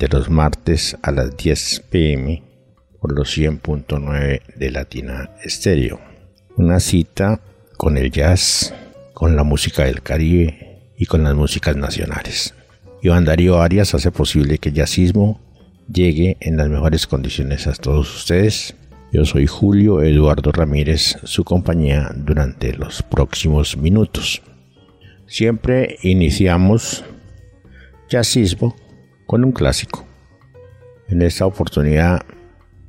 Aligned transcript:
de 0.00 0.08
los 0.08 0.30
martes 0.30 0.96
a 1.02 1.12
las 1.12 1.36
10 1.36 1.84
pm 1.90 2.42
por 2.98 3.12
los 3.12 3.36
100.9 3.36 4.40
de 4.56 4.70
Latina 4.70 5.30
Estéreo. 5.44 6.00
Una 6.56 6.80
cita 6.80 7.42
con 7.76 7.98
el 7.98 8.10
jazz, 8.10 8.74
con 9.12 9.36
la 9.36 9.44
música 9.44 9.84
del 9.84 10.00
Caribe 10.00 10.92
y 10.96 11.04
con 11.04 11.22
las 11.22 11.34
músicas 11.34 11.76
nacionales. 11.76 12.54
Iván 13.02 13.26
Darío 13.26 13.60
Arias 13.60 13.94
hace 13.94 14.10
posible 14.10 14.56
que 14.56 14.70
el 14.70 14.76
jazzismo 14.76 15.38
llegue 15.92 16.38
en 16.40 16.56
las 16.56 16.70
mejores 16.70 17.06
condiciones 17.06 17.66
a 17.66 17.74
todos 17.74 18.14
ustedes. 18.16 18.74
Yo 19.12 19.26
soy 19.26 19.46
Julio 19.46 20.02
Eduardo 20.02 20.50
Ramírez, 20.50 21.18
su 21.24 21.44
compañía 21.44 22.10
durante 22.14 22.72
los 22.72 23.02
próximos 23.02 23.76
minutos. 23.76 24.40
Siempre 25.26 25.98
iniciamos 26.02 27.04
jazzismo 28.08 28.74
con 29.30 29.44
un 29.44 29.52
clásico. 29.52 30.04
En 31.06 31.22
esta 31.22 31.46
oportunidad, 31.46 32.22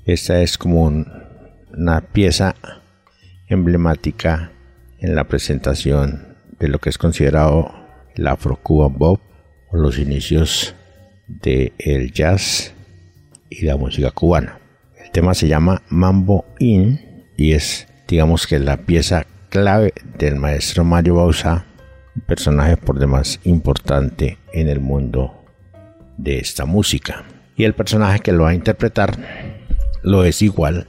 esta 0.05 0.41
es 0.41 0.57
como 0.57 0.85
una 0.85 2.01
pieza 2.01 2.55
emblemática 3.47 4.51
en 4.97 5.13
la 5.13 5.25
presentación 5.25 6.35
de 6.57 6.67
lo 6.67 6.79
que 6.79 6.89
es 6.89 6.97
considerado 6.97 7.71
el 8.15 8.25
Afro-Cuban 8.25 8.97
Bob 8.97 9.19
o 9.69 9.77
los 9.77 9.99
inicios 9.99 10.73
del 11.27 11.73
el 11.77 12.11
jazz 12.11 12.73
y 13.51 13.63
la 13.63 13.77
música 13.77 14.09
cubana. 14.09 14.57
El 14.99 15.11
tema 15.11 15.35
se 15.35 15.47
llama 15.47 15.83
Mambo 15.89 16.45
In 16.57 17.27
y 17.37 17.51
es, 17.51 17.87
digamos 18.07 18.47
que 18.47 18.57
la 18.57 18.77
pieza 18.77 19.27
clave 19.49 19.93
del 20.17 20.37
maestro 20.37 20.83
Mario 20.83 21.17
Bausa 21.17 21.67
personaje 22.25 22.77
por 22.77 22.97
demás 22.97 23.39
importante 23.43 24.39
en 24.53 24.69
el 24.69 24.79
mundo 24.79 25.40
de 26.23 26.39
esta 26.39 26.65
música. 26.65 27.23
Y 27.55 27.63
el 27.63 27.73
personaje 27.73 28.19
que 28.19 28.31
lo 28.31 28.43
va 28.43 28.49
a 28.49 28.55
interpretar 28.55 29.17
lo 30.03 30.23
es 30.23 30.41
igual 30.41 30.87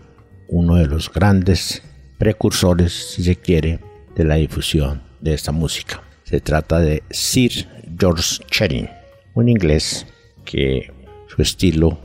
uno 0.48 0.76
de 0.76 0.86
los 0.86 1.12
grandes 1.12 1.82
precursores, 2.18 2.92
si 2.92 3.24
se 3.24 3.36
quiere, 3.36 3.80
de 4.14 4.24
la 4.24 4.36
difusión 4.36 5.02
de 5.20 5.34
esta 5.34 5.52
música. 5.52 6.02
Se 6.24 6.40
trata 6.40 6.78
de 6.78 7.02
Sir 7.10 7.68
George 7.98 8.44
Sherin, 8.50 8.88
un 9.34 9.48
inglés 9.48 10.06
que 10.44 10.92
su 11.28 11.42
estilo 11.42 11.98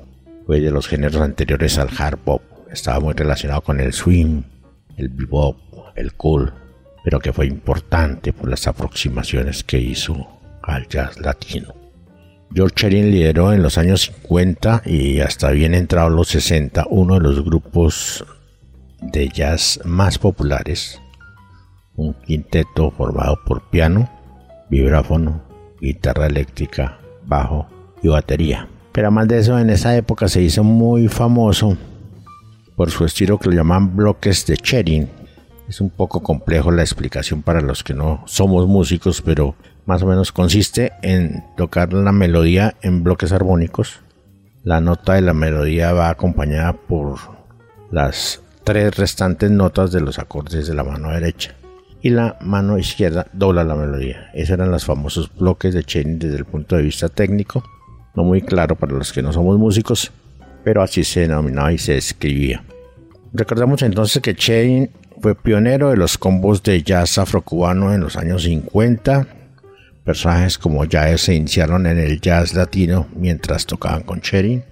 fue 0.46 0.62
de 0.62 0.72
los 0.72 0.88
géneros 0.88 1.22
anteriores 1.22 1.78
al 1.78 1.90
hard 1.98 2.20
bop. 2.24 2.42
Estaba 2.72 3.00
muy 3.00 3.14
relacionado 3.14 3.62
con 3.62 3.80
el 3.80 3.94
swing, 3.94 4.44
el 4.96 5.10
bebop, 5.10 5.58
el 5.96 6.14
cool, 6.14 6.54
pero 7.04 7.20
que 7.20 7.34
fue 7.34 7.48
importante 7.48 8.34
por 8.34 8.50
las 8.50 8.68
aproximaciones 8.68 9.64
que 9.64 9.80
hizo 9.80 10.28
al 10.64 10.88
jazz 10.88 11.20
latino. 11.20 11.74
George 12.54 12.76
Sherin 12.76 13.12
lideró 13.12 13.54
en 13.54 13.62
los 13.62 13.78
años 13.78 14.14
50 14.22 14.84
y 14.86 15.20
hasta 15.20 15.52
bien 15.52 15.74
entrado 15.74 16.10
los 16.10 16.30
60 16.30 16.86
uno 16.90 17.16
de 17.16 17.20
los 17.20 17.44
grupos 17.44 18.26
de 19.02 19.30
jazz 19.30 19.80
más 19.84 20.18
populares, 20.18 21.02
un 21.96 22.14
quinteto 22.14 22.92
formado 22.92 23.40
por 23.46 23.70
piano, 23.70 24.10
vibráfono, 24.70 25.44
guitarra 25.80 26.28
eléctrica, 26.28 27.00
bajo 27.26 27.68
y 28.02 28.08
batería. 28.08 28.68
Pero 28.92 29.08
además 29.08 29.28
de 29.28 29.40
eso, 29.40 29.60
en 29.60 29.70
esa 29.70 29.96
época 29.96 30.28
se 30.28 30.42
hizo 30.42 30.64
muy 30.64 31.08
famoso 31.08 31.78
por 32.76 32.90
su 32.92 33.06
estilo 33.06 33.38
que 33.38 33.50
lo 33.50 33.56
llaman 33.56 33.96
bloques 33.96 34.46
de 34.46 34.56
Sherin, 34.56 35.10
es 35.68 35.82
un 35.82 35.90
poco 35.90 36.24
complejo 36.24 36.72
la 36.72 36.82
explicación 36.82 37.42
para 37.42 37.60
los 37.60 37.84
que 37.84 37.94
no 37.94 38.24
somos 38.26 38.68
músicos, 38.68 39.22
pero 39.22 39.56
más 39.88 40.04
o 40.04 40.06
menos 40.06 40.34
consiste 40.34 40.92
en 41.02 41.46
tocar 41.56 41.94
la 41.94 42.12
melodía 42.12 42.76
en 42.82 43.04
bloques 43.04 43.32
armónicos. 43.32 44.02
La 44.64 44.82
nota 44.82 45.14
de 45.14 45.22
la 45.22 45.34
melodía 45.34 45.94
va 45.94 46.10
acompañada 46.10 46.74
por 46.74 47.18
las 47.90 48.42
tres 48.66 48.98
restantes 48.98 49.50
notas 49.50 49.94
de 49.94 50.02
los 50.02 50.20
acordes 50.20 50.68
de 50.68 50.74
la 50.74 50.84
mano 50.84 51.12
derecha. 51.12 51.56
Y 52.02 52.10
la 52.10 52.38
mano 52.42 52.78
izquierda 52.78 53.28
dobla 53.32 53.64
la 53.64 53.76
melodía. 53.76 54.30
Esos 54.34 54.56
eran 54.56 54.72
los 54.72 54.84
famosos 54.84 55.34
bloques 55.34 55.74
de 55.74 55.86
Chain 55.86 56.20
desde 56.20 56.36
el 56.36 56.46
punto 56.46 56.76
de 56.76 56.84
vista 56.84 57.08
técnico. 57.08 57.64
No 58.14 58.26
muy 58.26 58.42
claro 58.42 58.76
para 58.76 58.94
los 58.94 59.14
que 59.14 59.22
no 59.22 59.32
somos 59.32 59.58
músicos, 59.58 60.12
pero 60.66 60.82
así 60.82 61.06
se 61.06 61.22
denominaba 61.22 61.72
y 61.72 61.78
se 61.78 61.96
escribía. 61.96 62.62
Recordamos 63.32 63.82
entonces 63.84 64.22
que 64.22 64.36
Chain 64.36 64.92
fue 65.22 65.34
pionero 65.34 65.92
de 65.92 65.98
los 65.98 66.18
combos 66.18 66.62
de 66.62 66.84
jazz 66.84 67.18
afrocubano 67.18 67.94
en 67.94 68.02
los 68.02 68.18
años 68.18 68.44
50. 68.44 69.37
Personajes 70.08 70.58
como 70.58 70.86
Jazz 70.86 71.20
se 71.20 71.36
iniciaron 71.36 71.86
en 71.86 71.98
el 71.98 72.22
jazz 72.22 72.54
latino 72.54 73.10
mientras 73.14 73.66
tocaban 73.66 74.04
con 74.04 74.22
Sherin, 74.22 74.64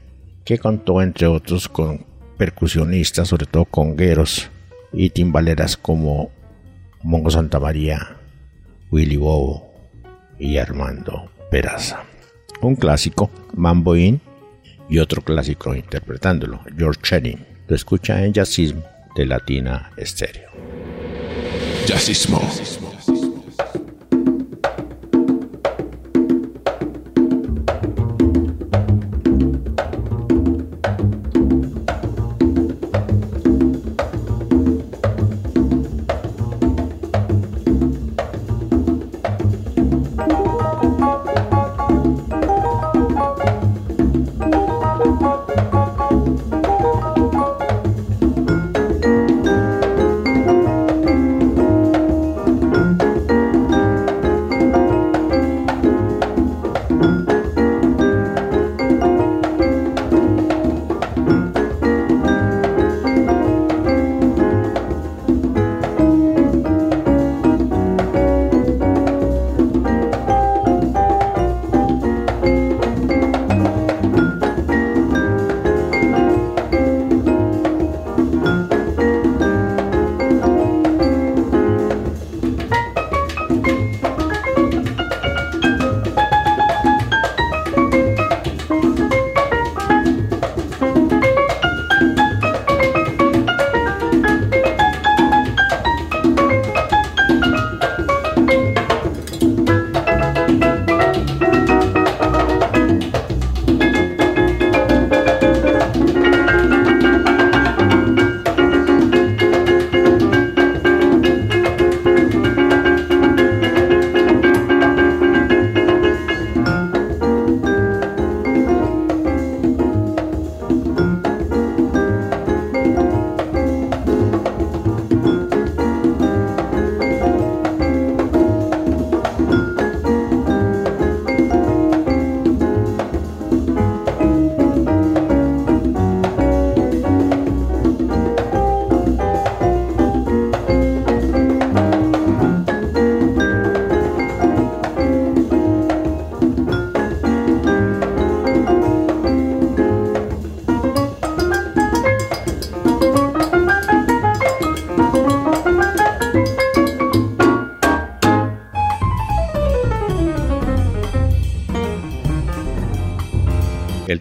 que 0.45 0.57
contó 0.57 1.01
entre 1.01 1.27
otros 1.27 1.67
con 1.67 2.05
percusionistas, 2.37 3.27
sobre 3.27 3.45
todo 3.45 3.65
congueros 3.65 4.49
y 4.93 5.09
timbaleras 5.09 5.75
como 5.75 6.31
Mongo 7.03 7.31
Santa 7.31 7.59
María, 7.59 8.15
Willy 8.91 9.17
Bobo 9.17 9.73
y 10.39 10.57
Armando 10.57 11.29
Peraza. 11.51 12.05
Un 12.61 12.77
clásico, 12.77 13.29
Mambo 13.53 13.97
In, 13.97 14.21
y 14.87 14.99
otro 14.99 15.21
clásico 15.21 15.75
interpretándolo, 15.75 16.61
George 16.77 17.01
Sherin. 17.03 17.45
Lo 17.67 17.75
escucha 17.75 18.23
en 18.23 18.31
Jazzismo 18.31 18.85
de 19.17 19.25
Latina 19.25 19.91
Estéreo. 19.97 20.49
Jazzismo. 21.85 22.39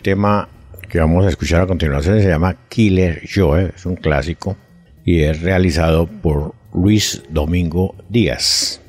Tema 0.04 0.50
que 0.90 1.00
vamos 1.00 1.24
a 1.24 1.30
escuchar 1.30 1.62
a 1.62 1.66
continuación 1.66 2.20
se 2.20 2.28
llama 2.28 2.56
Killer 2.68 3.22
Joe, 3.34 3.72
es 3.74 3.86
un 3.86 3.96
clásico 3.96 4.54
y 5.02 5.22
es 5.22 5.40
realizado 5.40 6.06
por 6.06 6.54
Luis 6.74 7.22
Domingo 7.30 7.94
Díaz, 8.10 8.82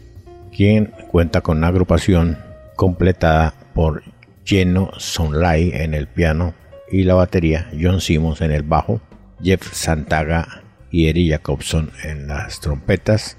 quien 0.56 0.92
cuenta 1.10 1.40
con 1.40 1.60
una 1.60 1.70
agrupación 1.70 2.38
completada 2.76 3.54
por 3.74 4.04
Lleno 4.44 4.92
Sonlay 4.98 5.72
en 5.74 5.94
el 5.94 6.08
piano 6.08 6.54
y 6.92 7.04
la 7.04 7.14
batería, 7.14 7.72
John 7.82 8.02
Simmons 8.02 8.42
en 8.42 8.52
el 8.52 8.64
bajo, 8.64 9.00
Jeff 9.42 9.72
Santaga 9.72 10.64
y 10.92 11.08
Eric 11.08 11.32
Jacobson 11.32 11.92
en 12.04 12.28
las 12.28 12.60
trompetas. 12.60 13.38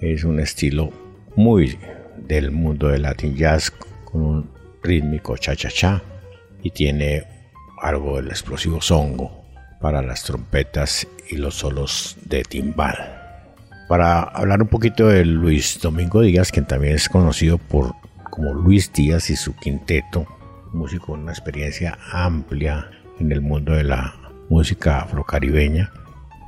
Es 0.00 0.22
un 0.22 0.38
estilo 0.38 0.92
muy 1.34 1.76
del 2.16 2.52
mundo 2.52 2.86
del 2.86 3.02
Latin 3.02 3.34
Jazz 3.34 3.72
con 4.04 4.22
un 4.22 4.50
rítmico 4.80 5.36
cha-cha-cha 5.36 6.02
y 6.66 6.70
tiene 6.70 7.22
algo 7.80 8.16
del 8.16 8.28
explosivo 8.28 8.80
songo 8.80 9.44
para 9.80 10.02
las 10.02 10.24
trompetas 10.24 11.06
y 11.30 11.36
los 11.36 11.54
solos 11.54 12.16
de 12.24 12.42
timbal. 12.42 13.22
Para 13.88 14.22
hablar 14.22 14.62
un 14.62 14.68
poquito 14.68 15.06
de 15.06 15.24
Luis 15.24 15.78
Domingo 15.80 16.22
Díaz, 16.22 16.50
quien 16.50 16.66
también 16.66 16.96
es 16.96 17.08
conocido 17.08 17.58
por 17.58 17.94
como 18.30 18.52
Luis 18.52 18.92
Díaz 18.92 19.30
y 19.30 19.36
su 19.36 19.54
quinteto, 19.54 20.26
músico 20.72 21.06
con 21.06 21.20
una 21.20 21.30
experiencia 21.30 21.96
amplia 22.10 22.90
en 23.20 23.30
el 23.30 23.42
mundo 23.42 23.72
de 23.72 23.84
la 23.84 24.16
música 24.48 25.02
afrocaribeña, 25.02 25.92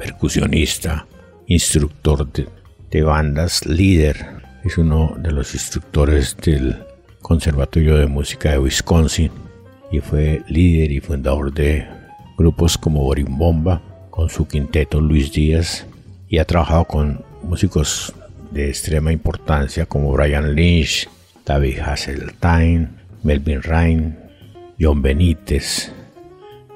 percusionista, 0.00 1.06
instructor 1.46 2.30
de, 2.32 2.48
de 2.90 3.02
bandas, 3.02 3.64
líder, 3.66 4.42
es 4.64 4.78
uno 4.78 5.14
de 5.16 5.30
los 5.30 5.54
instructores 5.54 6.36
del 6.38 6.84
Conservatorio 7.22 7.96
de 7.96 8.06
Música 8.08 8.50
de 8.50 8.58
Wisconsin 8.58 9.47
y 9.90 10.00
fue 10.00 10.42
líder 10.48 10.92
y 10.92 11.00
fundador 11.00 11.52
de 11.52 11.86
grupos 12.36 12.76
como 12.76 13.02
Borimbomba, 13.02 13.82
con 14.10 14.28
su 14.28 14.46
quinteto 14.46 15.00
Luis 15.00 15.32
Díaz, 15.32 15.86
y 16.28 16.38
ha 16.38 16.44
trabajado 16.44 16.84
con 16.84 17.24
músicos 17.42 18.12
de 18.50 18.68
extrema 18.68 19.12
importancia 19.12 19.86
como 19.86 20.12
Brian 20.12 20.54
Lynch, 20.54 21.08
David 21.44 21.78
Hasseltine, 21.80 22.88
Melvin 23.22 23.62
Ryan, 23.62 24.18
John 24.78 25.02
Benítez, 25.02 25.92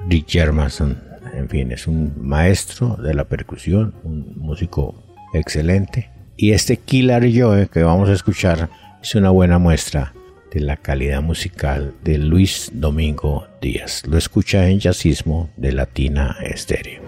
Rick 0.09 0.27
Germanson, 0.27 0.97
en 1.33 1.49
fin, 1.49 1.71
es 1.71 1.87
un 1.87 2.13
maestro 2.17 2.95
de 2.97 3.13
la 3.13 3.25
percusión, 3.25 3.93
un 4.03 4.33
músico 4.37 4.95
excelente. 5.33 6.09
Y 6.37 6.51
este 6.51 6.77
Killer 6.77 7.31
Joe 7.33 7.67
que 7.67 7.83
vamos 7.83 8.09
a 8.09 8.13
escuchar 8.13 8.69
es 9.01 9.15
una 9.15 9.29
buena 9.29 9.57
muestra 9.57 10.13
de 10.53 10.59
la 10.59 10.77
calidad 10.77 11.21
musical 11.21 11.95
de 12.03 12.19
Luis 12.19 12.69
Domingo 12.73 13.47
Díaz. 13.59 14.03
Lo 14.07 14.17
escucha 14.17 14.69
en 14.69 14.79
Jazzismo 14.79 15.49
de 15.57 15.71
Latina 15.71 16.37
Estéreo. 16.41 17.01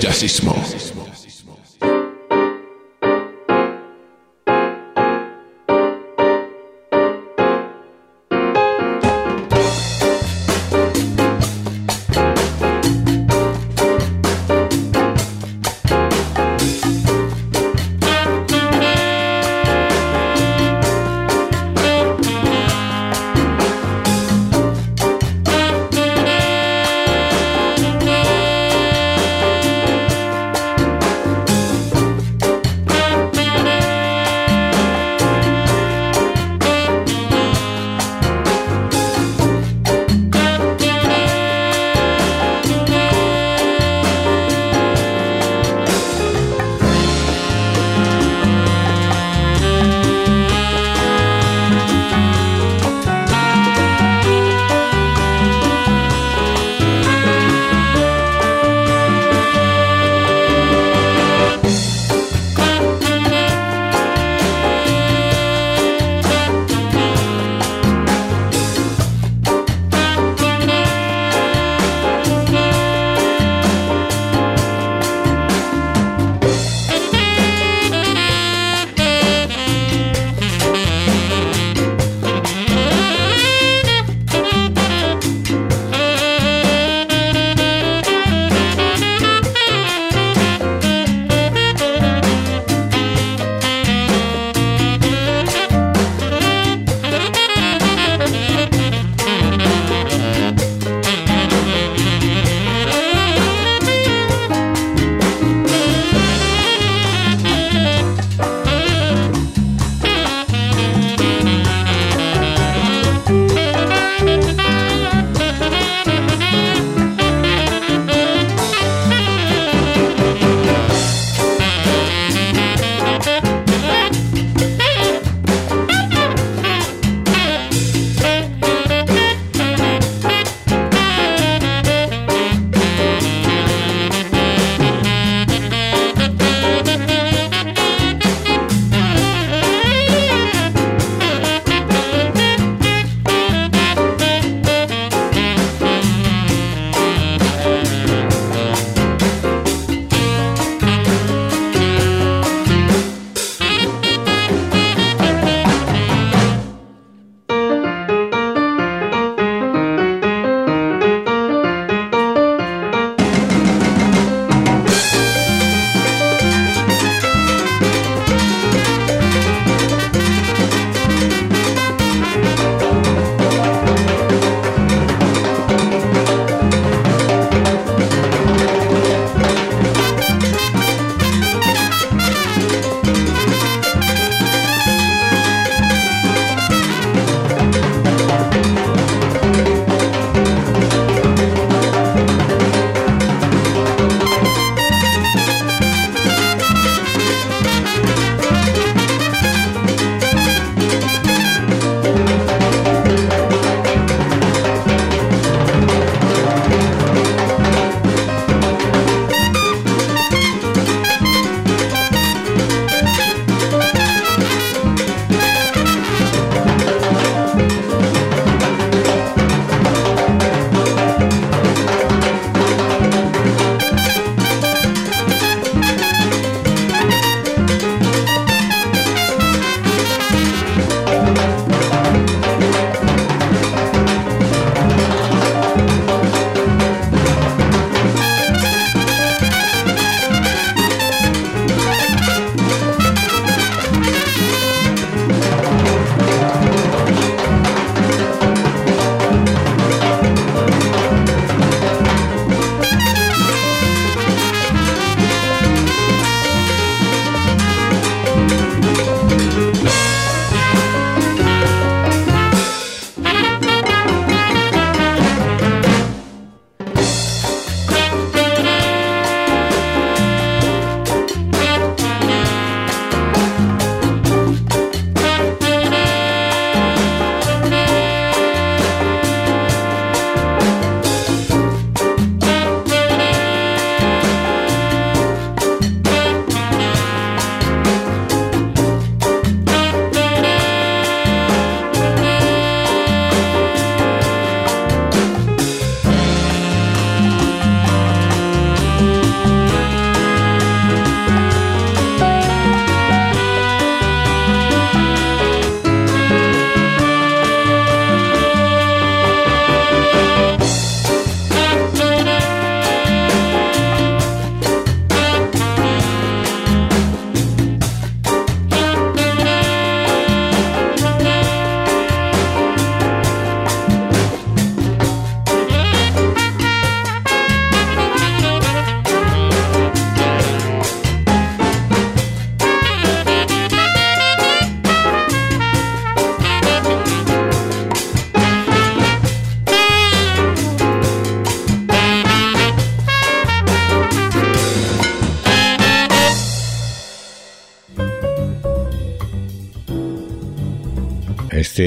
Jazzismo. 0.00 0.54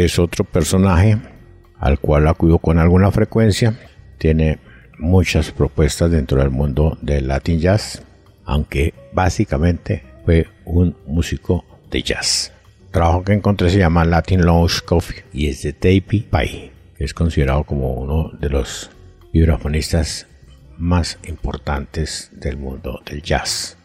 Es 0.03 0.19
otro 0.19 0.43
personaje 0.43 1.17
al 1.79 1.99
cual 1.99 2.27
acudo 2.27 2.59
con 2.59 2.79
alguna 2.79 3.11
frecuencia. 3.11 3.79
Tiene 4.17 4.59
muchas 4.99 5.51
propuestas 5.51 6.11
dentro 6.11 6.39
del 6.39 6.49
mundo 6.49 6.97
del 7.01 7.27
Latin 7.29 7.59
Jazz, 7.59 8.03
aunque 8.43 8.93
básicamente 9.13 10.03
fue 10.25 10.47
un 10.65 10.97
músico 11.07 11.63
de 11.89 12.03
jazz. 12.03 12.51
El 12.87 12.91
trabajo 12.91 13.23
que 13.23 13.33
encontré 13.33 13.69
se 13.69 13.77
llama 13.77 14.03
Latin 14.03 14.45
Lounge 14.45 14.81
Coffee 14.85 15.23
y 15.31 15.47
es 15.47 15.63
de 15.63 15.71
Tapey 15.71 16.71
que 16.97 17.03
es 17.03 17.13
considerado 17.13 17.63
como 17.63 17.93
uno 17.93 18.31
de 18.39 18.49
los 18.49 18.89
vibrafonistas 19.31 20.27
más 20.77 21.19
importantes 21.25 22.31
del 22.33 22.57
mundo 22.57 23.01
del 23.05 23.21
jazz. 23.21 23.77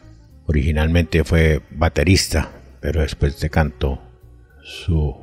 Originalmente 0.45 1.23
fue 1.23 1.61
baterista, 1.71 2.51
pero 2.81 3.01
después 3.01 3.39
decantó 3.39 4.01
su 4.61 5.20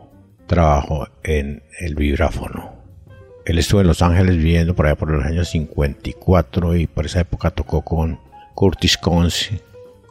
trabajo 0.49 1.07
en 1.23 1.63
el 1.79 1.95
vibráfono. 1.95 2.73
Él 3.45 3.59
estuvo 3.59 3.81
en 3.81 3.87
Los 3.87 4.03
Ángeles 4.03 4.37
viviendo 4.37 4.75
por 4.75 4.87
allá 4.87 4.97
por 4.97 5.11
los 5.11 5.25
años 5.25 5.49
54 5.51 6.75
y 6.77 6.89
por 6.89 7.07
esa 7.07 7.21
época 7.21 7.51
tocó 7.51 7.83
con 7.83 8.19
Curtis 8.55 8.99
Conce, 8.99 9.63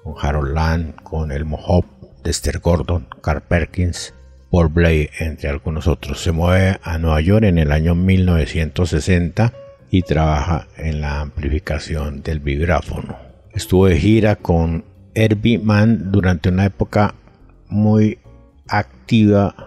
con 0.01 0.15
Harold 0.19 0.53
Land, 0.53 0.95
con 1.03 1.31
Elmo 1.31 1.59
Hope, 1.67 1.89
Dexter 2.23 2.59
Gordon, 2.59 3.07
Carl 3.21 3.41
Perkins, 3.41 4.13
Paul 4.49 4.69
Blay, 4.69 5.09
entre 5.19 5.49
algunos 5.49 5.87
otros. 5.87 6.21
Se 6.21 6.31
mueve 6.31 6.79
a 6.81 6.97
Nueva 6.97 7.19
York 7.21 7.43
en 7.43 7.57
el 7.57 7.71
año 7.71 7.93
1960 7.93 9.53
y 9.91 10.01
trabaja 10.03 10.67
en 10.77 11.01
la 11.01 11.19
amplificación 11.19 12.21
del 12.23 12.39
vibráfono. 12.39 13.17
Estuvo 13.53 13.87
de 13.87 13.97
gira 13.97 14.35
con 14.35 14.85
Herbie 15.13 15.59
Mann 15.59 16.11
durante 16.11 16.49
una 16.49 16.65
época 16.65 17.15
muy 17.69 18.19
activa 18.67 19.66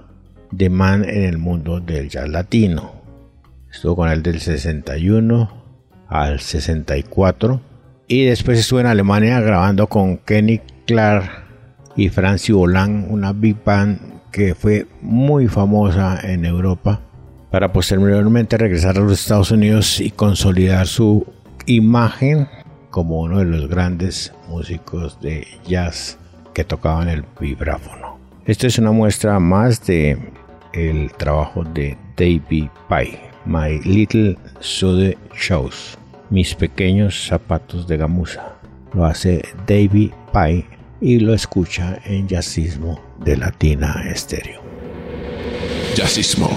de 0.50 0.70
Mann 0.70 1.04
en 1.08 1.24
el 1.24 1.38
mundo 1.38 1.80
del 1.80 2.08
jazz 2.08 2.28
latino. 2.28 2.92
Estuvo 3.70 3.96
con 3.96 4.10
él 4.10 4.22
del 4.22 4.40
61 4.40 5.50
al 6.08 6.40
64 6.40 7.60
y 8.08 8.24
después 8.24 8.58
estuvo 8.58 8.80
en 8.80 8.86
Alemania 8.86 9.40
grabando 9.40 9.86
con 9.86 10.18
Kenny 10.18 10.60
Clark 10.86 11.30
y 11.96 12.08
Francis 12.08 12.54
Bolan, 12.54 13.06
una 13.08 13.32
big 13.32 13.62
band 13.64 13.98
que 14.32 14.54
fue 14.54 14.86
muy 15.00 15.48
famosa 15.48 16.18
en 16.22 16.44
Europa 16.44 17.00
para 17.50 17.72
posteriormente 17.72 18.56
regresar 18.56 18.96
a 18.96 19.00
los 19.00 19.20
Estados 19.20 19.50
Unidos 19.50 20.00
y 20.00 20.10
consolidar 20.10 20.86
su 20.86 21.26
imagen 21.66 22.48
como 22.90 23.20
uno 23.20 23.38
de 23.38 23.44
los 23.44 23.68
grandes 23.68 24.32
músicos 24.48 25.20
de 25.20 25.46
jazz 25.66 26.18
que 26.54 26.64
tocaban 26.64 27.08
el 27.08 27.24
vibráfono. 27.40 28.18
Esta 28.44 28.66
es 28.66 28.78
una 28.78 28.92
muestra 28.92 29.38
más 29.38 29.84
de 29.86 30.18
el 30.72 31.12
trabajo 31.12 31.64
de 31.64 31.96
David 32.16 32.68
Pye, 32.88 33.18
My 33.44 33.80
Little 33.84 34.36
Suede 34.60 35.16
Shoes, 35.34 35.98
mis 36.30 36.54
pequeños 36.54 37.26
zapatos 37.26 37.86
de 37.86 37.96
gamuza. 37.96 38.54
Lo 38.94 39.04
hace 39.04 39.42
David 39.66 40.10
Pye 40.32 40.64
y 41.00 41.18
lo 41.18 41.34
escucha 41.34 41.98
en 42.04 42.28
Jazzismo 42.28 43.00
de 43.24 43.36
Latina 43.36 44.04
Estéreo. 44.10 44.60
Jazzismo. 45.94 46.48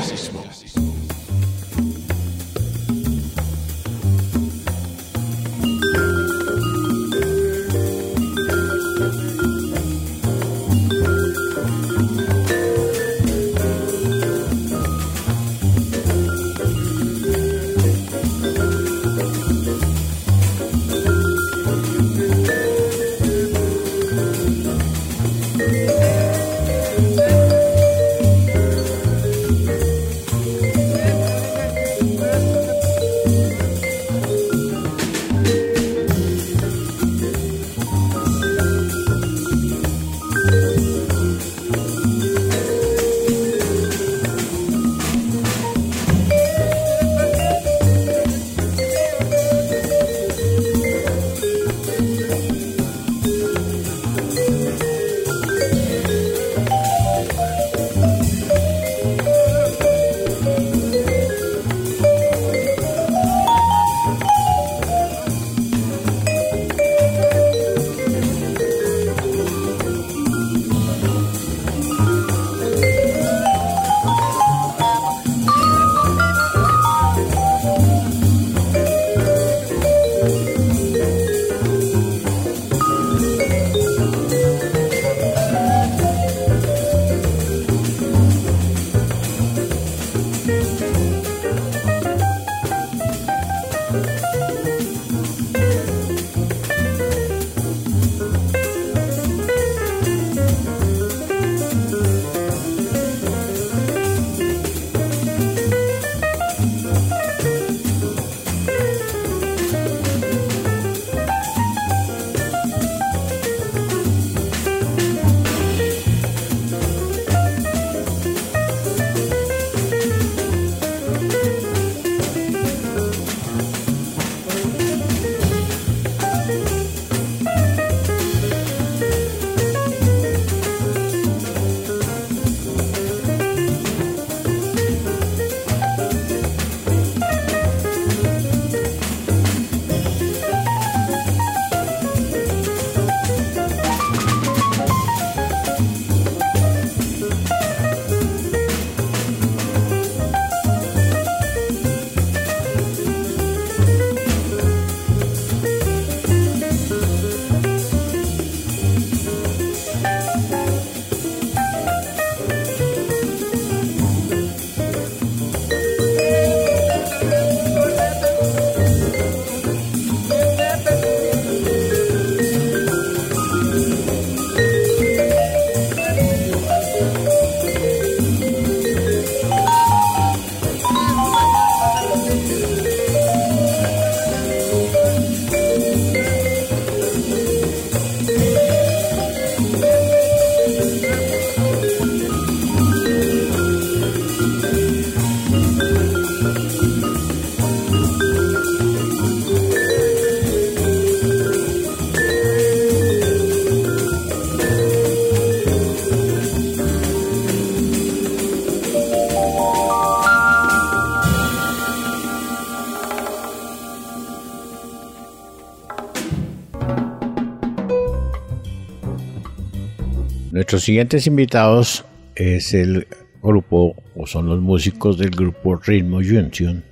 Nuestros 220.74 220.86
siguientes 220.86 221.28
invitados 221.28 222.04
es 222.34 222.74
el 222.74 223.06
grupo 223.44 223.96
o 224.16 224.26
son 224.26 224.48
los 224.48 224.60
músicos 224.60 225.20
del 225.20 225.30
grupo 225.30 225.76
Ritmo 225.76 226.18
Junction 226.18 226.84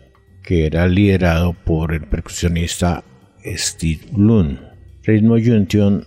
que 0.44 0.68
era 0.68 0.88
liderado 0.88 1.54
por 1.54 1.92
el 1.92 2.02
percusionista 2.02 3.04
Steve 3.44 4.02
Bloom. 4.12 4.60
Ritmo 5.02 5.38
Junction 5.44 6.06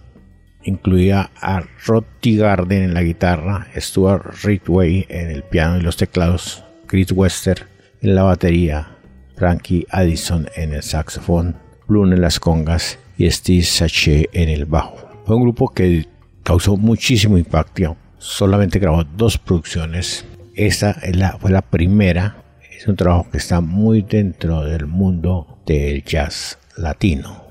incluía 0.63 1.33
a 1.35 1.65
Rod 1.85 2.05
Garden 2.23 2.85
en 2.85 2.95
la 2.95 3.03
guitarra, 3.03 3.67
Stuart 3.77 4.37
Ridway 4.45 5.07
en 5.09 5.33
el 5.33 5.43
piano 5.43 5.77
y 5.77 5.83
los 5.83 5.97
teclados, 5.97 6.63
Chris 6.87 7.11
Wester 7.11 7.67
en 8.03 8.15
la 8.15 8.23
batería, 8.23 8.99
Frankie 9.35 9.85
Addison 9.91 10.47
en 10.55 10.75
el 10.75 10.83
saxofón, 10.85 11.57
Bloom 11.89 12.13
en 12.13 12.21
las 12.21 12.39
congas 12.39 13.01
y 13.19 13.29
Steve 13.29 13.65
Sachet 13.65 14.31
en 14.33 14.49
el 14.49 14.65
bajo. 14.65 15.05
Fue 15.27 15.35
un 15.35 15.43
grupo 15.43 15.75
que 15.75 16.07
causó 16.45 16.77
muchísimo 16.77 17.37
impacto. 17.37 17.97
Solamente 18.19 18.79
grabó 18.79 19.03
dos 19.03 19.37
producciones. 19.37 20.25
Esta 20.55 20.95
fue 21.41 21.51
la 21.51 21.63
primera. 21.63 22.45
Es 22.71 22.87
un 22.87 22.95
trabajo 22.95 23.27
que 23.33 23.39
está 23.39 23.61
muy 23.61 24.03
dentro 24.03 24.63
del 24.63 24.87
mundo 24.87 25.59
del 25.67 26.05
jazz 26.05 26.59
latino 26.77 27.45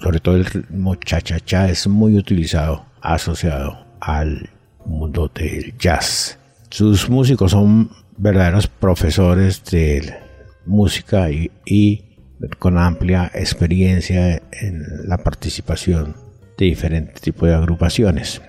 sobre 0.00 0.20
todo 0.20 0.36
el 0.36 0.44
ritmo 0.44 0.94
cha-cha-cha 0.94 1.68
es 1.68 1.86
muy 1.86 2.16
utilizado, 2.16 2.86
asociado 3.00 3.86
al 4.00 4.50
mundo 4.84 5.30
del 5.34 5.76
jazz. 5.78 6.38
Sus 6.70 7.08
músicos 7.08 7.52
son 7.52 7.90
verdaderos 8.16 8.66
profesores 8.66 9.62
de 9.70 10.14
música 10.64 11.30
y, 11.30 12.02
con 12.58 12.78
amplia 12.78 13.30
experiencia 13.34 14.42
en 14.52 15.08
la 15.08 15.18
participación 15.18 16.25
de 16.56 16.66
diferentes 16.66 17.20
tipos 17.20 17.48
de 17.48 17.54
agrupaciones. 17.54 18.42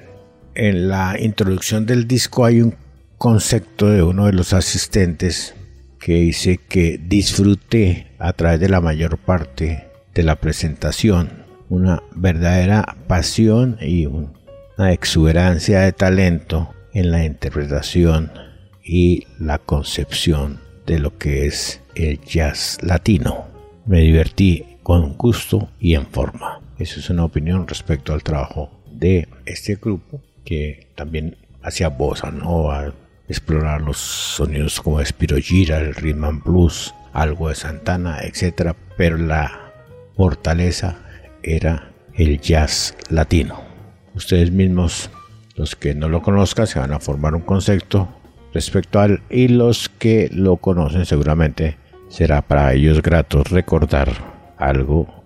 En 0.55 0.89
la 0.89 1.15
introducción 1.19 1.85
del 1.85 2.07
disco 2.07 2.45
hay 2.45 2.61
un 2.61 2.75
concepto 3.17 3.89
de 3.89 4.03
uno 4.03 4.25
de 4.25 4.33
los 4.33 4.53
asistentes 4.53 5.55
que 5.99 6.13
dice 6.13 6.57
que 6.57 6.97
disfrute 6.97 8.07
a 8.19 8.33
través 8.33 8.59
de 8.59 8.69
la 8.69 8.81
mayor 8.81 9.17
parte 9.17 9.87
de 10.13 10.23
la 10.23 10.35
presentación, 10.35 11.45
una 11.69 12.01
verdadera 12.15 12.97
pasión 13.07 13.77
y 13.81 14.05
una 14.05 14.91
exuberancia 14.91 15.81
de 15.81 15.91
talento 15.91 16.73
en 16.93 17.11
la 17.11 17.25
interpretación 17.25 18.31
y 18.83 19.27
la 19.39 19.59
concepción 19.59 20.61
de 20.85 20.99
lo 20.99 21.17
que 21.17 21.45
es 21.45 21.81
el 21.95 22.21
jazz 22.21 22.77
latino. 22.81 23.45
Me 23.85 23.99
divertí 24.01 24.77
con 24.83 25.13
gusto 25.17 25.69
y 25.79 25.95
en 25.95 26.07
forma. 26.07 26.61
Esa 26.79 26.99
es 26.99 27.09
una 27.09 27.25
opinión 27.25 27.67
respecto 27.67 28.13
al 28.13 28.21
trabajo 28.21 28.69
de 28.91 29.27
este 29.45 29.75
grupo 29.75 30.21
que 30.45 30.87
también 30.95 31.35
hacía 31.63 31.89
bossa 31.89 32.29
nova, 32.29 32.93
explorar 33.27 33.81
los 33.81 33.97
sonidos 33.97 34.79
como 34.79 35.03
Spiro 35.03 35.37
Gira, 35.37 35.79
el 35.79 35.95
rhythm 35.95 36.23
and 36.23 36.43
blues, 36.43 36.93
algo 37.13 37.49
de 37.49 37.55
Santana, 37.55 38.19
etc. 38.21 38.73
Pero 38.95 39.17
la 39.17 39.71
fortaleza 40.15 40.99
era 41.41 41.91
el 42.13 42.39
jazz 42.39 42.95
latino. 43.09 43.59
Ustedes 44.13 44.51
mismos, 44.51 45.09
los 45.55 45.75
que 45.75 45.95
no 45.95 46.09
lo 46.09 46.21
conozcan, 46.21 46.67
se 46.67 46.79
van 46.79 46.93
a 46.93 46.99
formar 46.99 47.33
un 47.33 47.41
concepto 47.41 48.07
respecto 48.53 48.99
al 48.99 49.21
y 49.29 49.47
los 49.47 49.89
que 49.89 50.29
lo 50.31 50.57
conocen 50.57 51.05
seguramente 51.05 51.77
será 52.09 52.41
para 52.41 52.73
ellos 52.73 53.01
grato 53.01 53.43
recordar 53.43 54.09
algo 54.57 55.16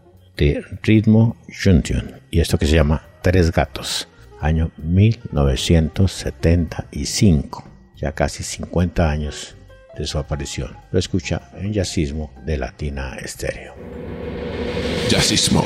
de 0.42 0.66
ritmo 0.82 1.38
junction 1.64 2.20
y 2.32 2.40
esto 2.40 2.58
que 2.58 2.66
se 2.66 2.74
llama 2.74 3.04
Tres 3.22 3.52
Gatos, 3.52 4.08
año 4.40 4.72
1975, 4.78 7.64
ya 7.96 8.14
casi 8.14 8.42
50 8.42 9.08
años 9.08 9.56
de 9.96 10.08
su 10.08 10.18
aparición. 10.18 10.76
Lo 10.92 10.98
escucha 10.98 11.52
en 11.58 11.74
Jazzismo 11.74 12.34
de 12.44 12.58
Latina 12.58 13.18
Estéreo. 13.22 13.76
Jazzismo. 15.10 15.64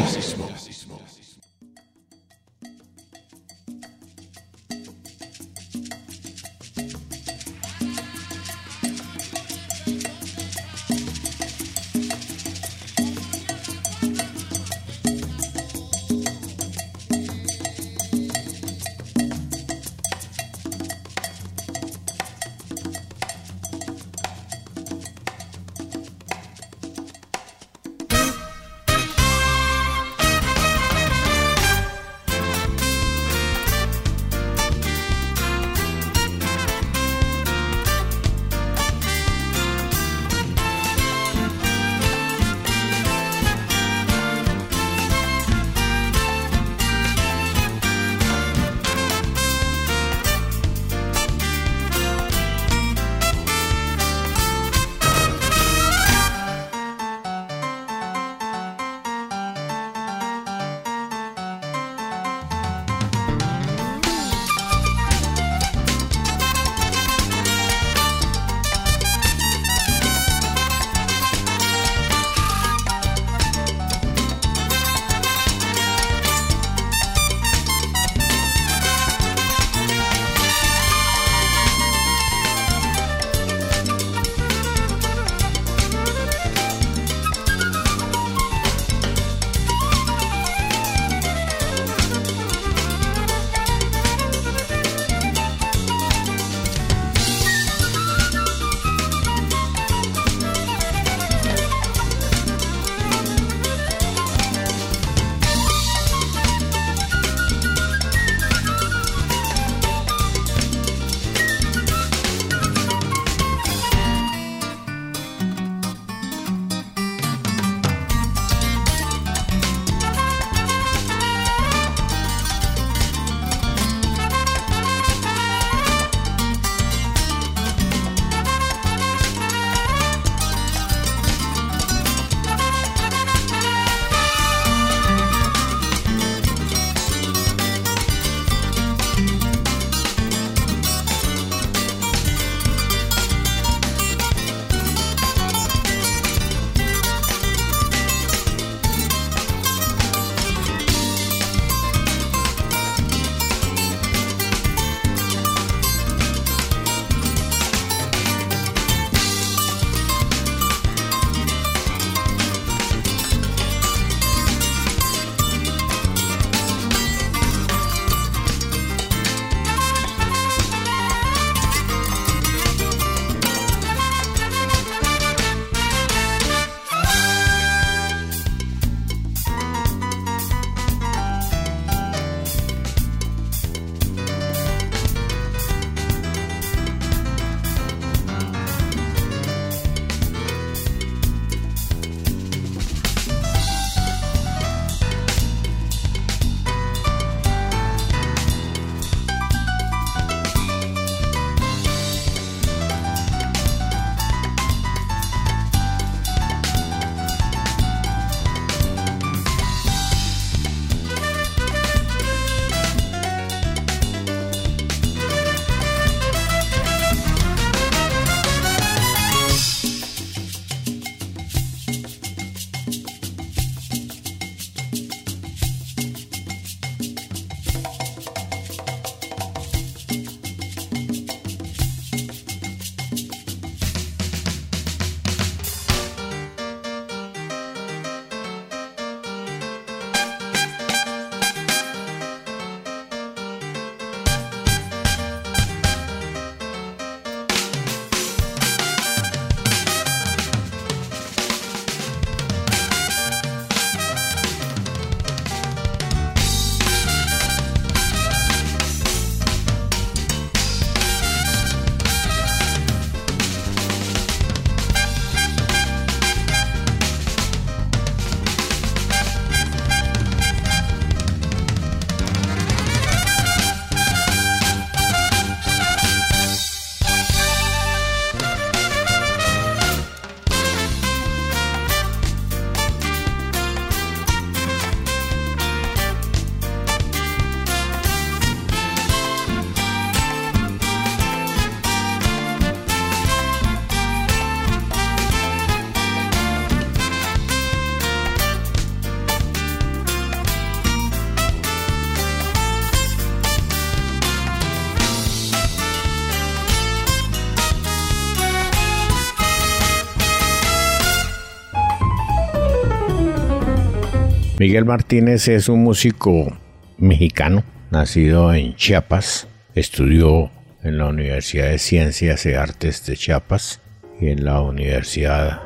Miguel 314.65 314.85
Martínez 314.85 315.47
es 315.47 315.69
un 315.69 315.83
músico 315.83 316.57
mexicano, 316.97 317.63
nacido 317.91 318.51
en 318.51 318.75
Chiapas, 318.75 319.47
estudió 319.75 320.49
en 320.81 320.97
la 320.97 321.05
Universidad 321.05 321.69
de 321.69 321.77
Ciencias 321.77 322.47
y 322.47 322.53
Artes 322.53 323.05
de 323.05 323.15
Chiapas 323.15 323.79
y 324.19 324.29
en 324.29 324.43
la 324.43 324.61
Universidad 324.61 325.61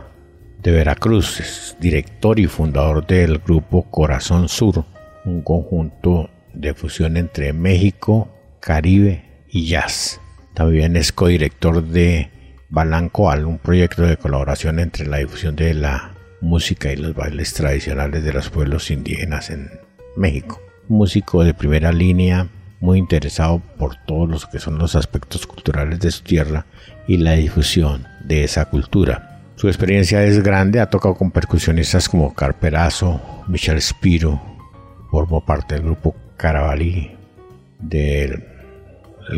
de 0.61 0.71
Veracruz. 0.71 1.39
Es 1.39 1.77
director 1.79 2.41
y 2.41 2.47
fundador 2.47 3.07
del 3.07 3.37
grupo 3.37 3.83
Corazón 3.83 4.49
Sur, 4.49 4.83
un 5.23 5.43
conjunto 5.43 6.29
de 6.53 6.73
fusión 6.73 7.15
entre 7.15 7.53
México, 7.53 8.27
Caribe 8.59 9.45
y 9.47 9.65
jazz. 9.65 10.19
También 10.53 10.97
es 10.97 11.13
codirector 11.13 11.85
de 11.85 12.31
Balancoal, 12.67 13.45
un 13.45 13.59
proyecto 13.59 14.01
de 14.01 14.17
colaboración 14.17 14.77
entre 14.77 15.07
la 15.07 15.19
difusión 15.19 15.55
de 15.55 15.73
la 15.73 16.18
música 16.41 16.91
y 16.91 16.95
los 16.95 17.15
bailes 17.15 17.53
tradicionales 17.53 18.23
de 18.23 18.33
los 18.33 18.49
pueblos 18.49 18.91
indígenas 18.91 19.49
en 19.49 19.69
México. 20.15 20.61
músico 20.87 21.43
de 21.43 21.53
primera 21.53 21.91
línea, 21.91 22.47
muy 22.79 22.97
interesado 22.97 23.61
por 23.77 23.95
todos 24.07 24.27
los 24.27 24.47
que 24.47 24.59
son 24.59 24.79
los 24.79 24.95
aspectos 24.95 25.45
culturales 25.45 25.99
de 25.99 26.09
su 26.09 26.23
tierra 26.23 26.65
y 27.07 27.17
la 27.17 27.33
difusión 27.33 28.07
de 28.23 28.43
esa 28.43 28.65
cultura. 28.65 29.41
Su 29.55 29.67
experiencia 29.67 30.23
es 30.23 30.41
grande, 30.41 30.79
ha 30.79 30.89
tocado 30.89 31.15
con 31.15 31.31
percusionistas 31.31 32.09
como 32.09 32.33
Carperazo, 32.33 33.21
Michel 33.47 33.81
Spiro, 33.81 34.41
formó 35.11 35.45
parte 35.45 35.75
del 35.75 35.83
grupo 35.83 36.15
Carabalí, 36.37 37.11
del 37.79 38.45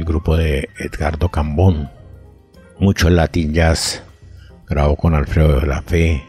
grupo 0.05 0.37
de 0.37 0.69
Edgardo 0.77 1.29
Cambón, 1.29 1.89
mucho 2.79 3.09
Latin 3.09 3.53
Jazz, 3.53 4.03
grabó 4.69 4.95
con 4.95 5.15
Alfredo 5.15 5.59
de 5.59 5.67
la 5.67 5.81
Fe, 5.81 6.23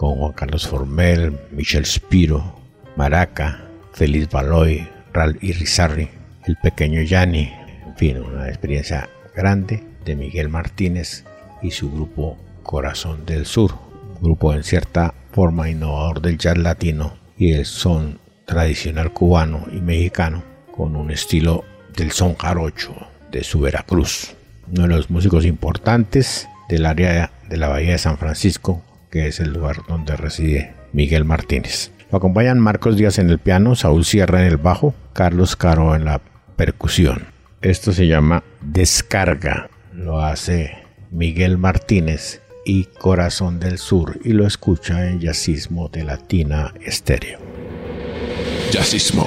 con 0.00 0.14
Juan 0.14 0.32
Carlos 0.32 0.66
Formel, 0.66 1.38
Michel 1.50 1.84
Spiro, 1.84 2.58
Maraca, 2.96 3.66
Feliz 3.92 4.30
Baloy, 4.30 4.88
Ral 5.12 5.36
Irizarry, 5.42 6.08
el 6.46 6.56
pequeño 6.56 7.02
Yanni, 7.02 7.52
en 7.86 7.96
fin, 7.98 8.16
una 8.16 8.48
experiencia 8.48 9.10
grande 9.36 9.84
de 10.06 10.16
Miguel 10.16 10.48
Martínez 10.48 11.26
y 11.60 11.72
su 11.72 11.92
grupo 11.92 12.38
Corazón 12.62 13.26
del 13.26 13.44
Sur, 13.44 13.74
grupo 14.22 14.54
en 14.54 14.64
cierta 14.64 15.12
forma 15.32 15.68
innovador 15.68 16.22
del 16.22 16.38
jazz 16.38 16.56
latino 16.56 17.18
y 17.36 17.52
el 17.52 17.66
son 17.66 18.20
tradicional 18.46 19.12
cubano 19.12 19.66
y 19.70 19.82
mexicano 19.82 20.42
con 20.74 20.96
un 20.96 21.10
estilo 21.10 21.62
del 21.94 22.12
son 22.12 22.36
jarocho 22.36 22.94
de 23.30 23.44
su 23.44 23.60
Veracruz, 23.60 24.34
uno 24.66 24.84
de 24.84 24.88
los 24.88 25.10
músicos 25.10 25.44
importantes 25.44 26.48
del 26.70 26.86
área 26.86 27.32
de 27.50 27.58
la 27.58 27.68
Bahía 27.68 27.92
de 27.92 27.98
San 27.98 28.16
Francisco 28.16 28.82
que 29.10 29.26
es 29.26 29.40
el 29.40 29.52
lugar 29.52 29.78
donde 29.88 30.16
reside 30.16 30.74
Miguel 30.92 31.24
Martínez. 31.24 31.92
Lo 32.10 32.18
acompañan 32.18 32.58
Marcos 32.58 32.96
Díaz 32.96 33.18
en 33.18 33.30
el 33.30 33.38
piano, 33.38 33.74
Saúl 33.76 34.04
Sierra 34.04 34.40
en 34.40 34.46
el 34.46 34.56
bajo, 34.56 34.94
Carlos 35.12 35.56
Caro 35.56 35.94
en 35.94 36.04
la 36.04 36.20
percusión. 36.56 37.26
Esto 37.62 37.92
se 37.92 38.06
llama 38.06 38.42
Descarga. 38.60 39.70
Lo 39.92 40.20
hace 40.20 40.78
Miguel 41.10 41.58
Martínez 41.58 42.42
y 42.64 42.84
Corazón 42.84 43.60
del 43.60 43.78
Sur 43.78 44.18
y 44.24 44.32
lo 44.32 44.46
escucha 44.46 45.08
en 45.08 45.20
Yacismo 45.20 45.88
de 45.88 46.04
Latina 46.04 46.74
Estéreo. 46.80 47.38
Yacismo. 48.72 49.26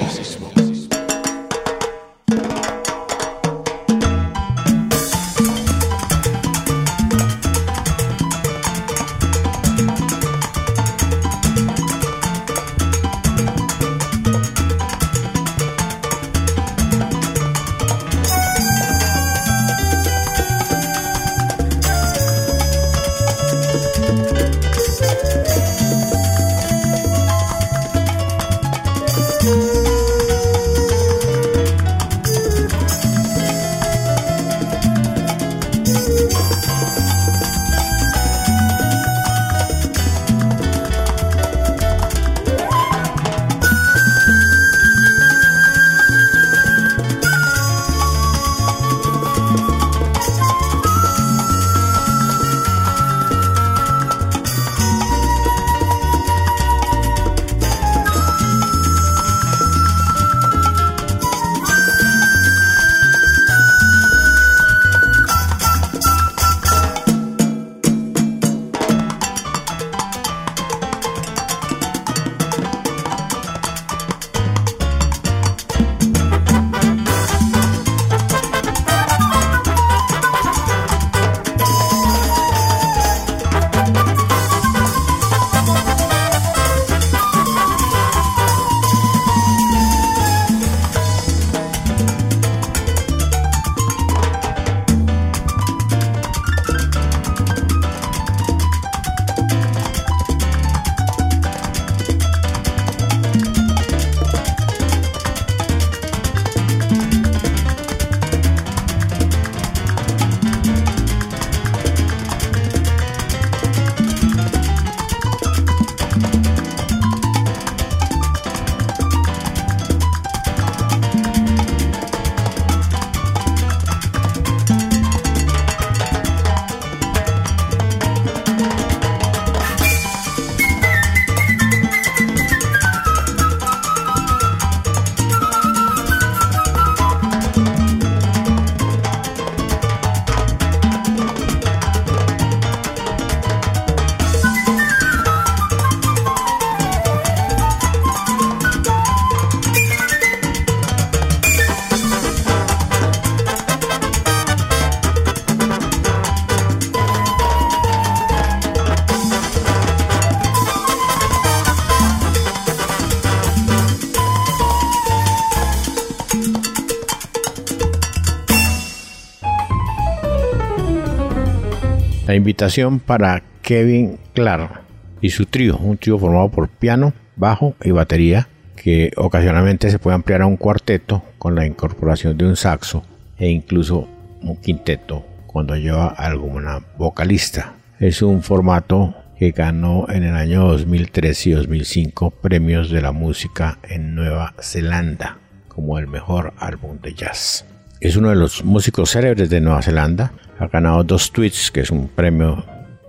Invitación 172.36 173.00
para 173.00 173.42
Kevin 173.62 174.18
Clark 174.34 174.82
y 175.20 175.30
su 175.30 175.46
trío, 175.46 175.78
un 175.78 175.96
trío 175.96 176.18
formado 176.18 176.50
por 176.50 176.68
piano, 176.68 177.12
bajo 177.36 177.74
y 177.82 177.90
batería, 177.90 178.48
que 178.76 179.12
ocasionalmente 179.16 179.90
se 179.90 179.98
puede 179.98 180.16
ampliar 180.16 180.42
a 180.42 180.46
un 180.46 180.56
cuarteto 180.56 181.22
con 181.38 181.54
la 181.54 181.66
incorporación 181.66 182.36
de 182.36 182.46
un 182.46 182.56
saxo 182.56 183.02
e 183.38 183.48
incluso 183.48 184.08
un 184.42 184.56
quinteto 184.56 185.24
cuando 185.46 185.76
lleva 185.76 186.08
alguna 186.08 186.84
vocalista. 186.98 187.74
Es 187.98 188.22
un 188.22 188.42
formato 188.42 189.14
que 189.38 189.52
ganó 189.52 190.06
en 190.08 190.24
el 190.24 190.34
año 190.34 190.68
2003 190.68 191.46
y 191.46 191.50
2005 191.52 192.30
premios 192.30 192.90
de 192.90 193.02
la 193.02 193.12
música 193.12 193.78
en 193.82 194.14
Nueva 194.14 194.54
Zelanda 194.60 195.38
como 195.68 195.98
el 195.98 196.06
mejor 196.06 196.52
álbum 196.58 196.98
de 197.00 197.14
jazz. 197.14 197.64
Es 198.04 198.16
uno 198.16 198.28
de 198.28 198.36
los 198.36 198.62
músicos 198.66 199.12
célebres 199.12 199.48
de 199.48 199.62
Nueva 199.62 199.80
Zelanda. 199.80 200.34
Ha 200.58 200.66
ganado 200.66 201.02
dos 201.04 201.32
tweets, 201.32 201.70
que 201.70 201.80
es 201.80 201.90
un 201.90 202.08
premio 202.08 202.62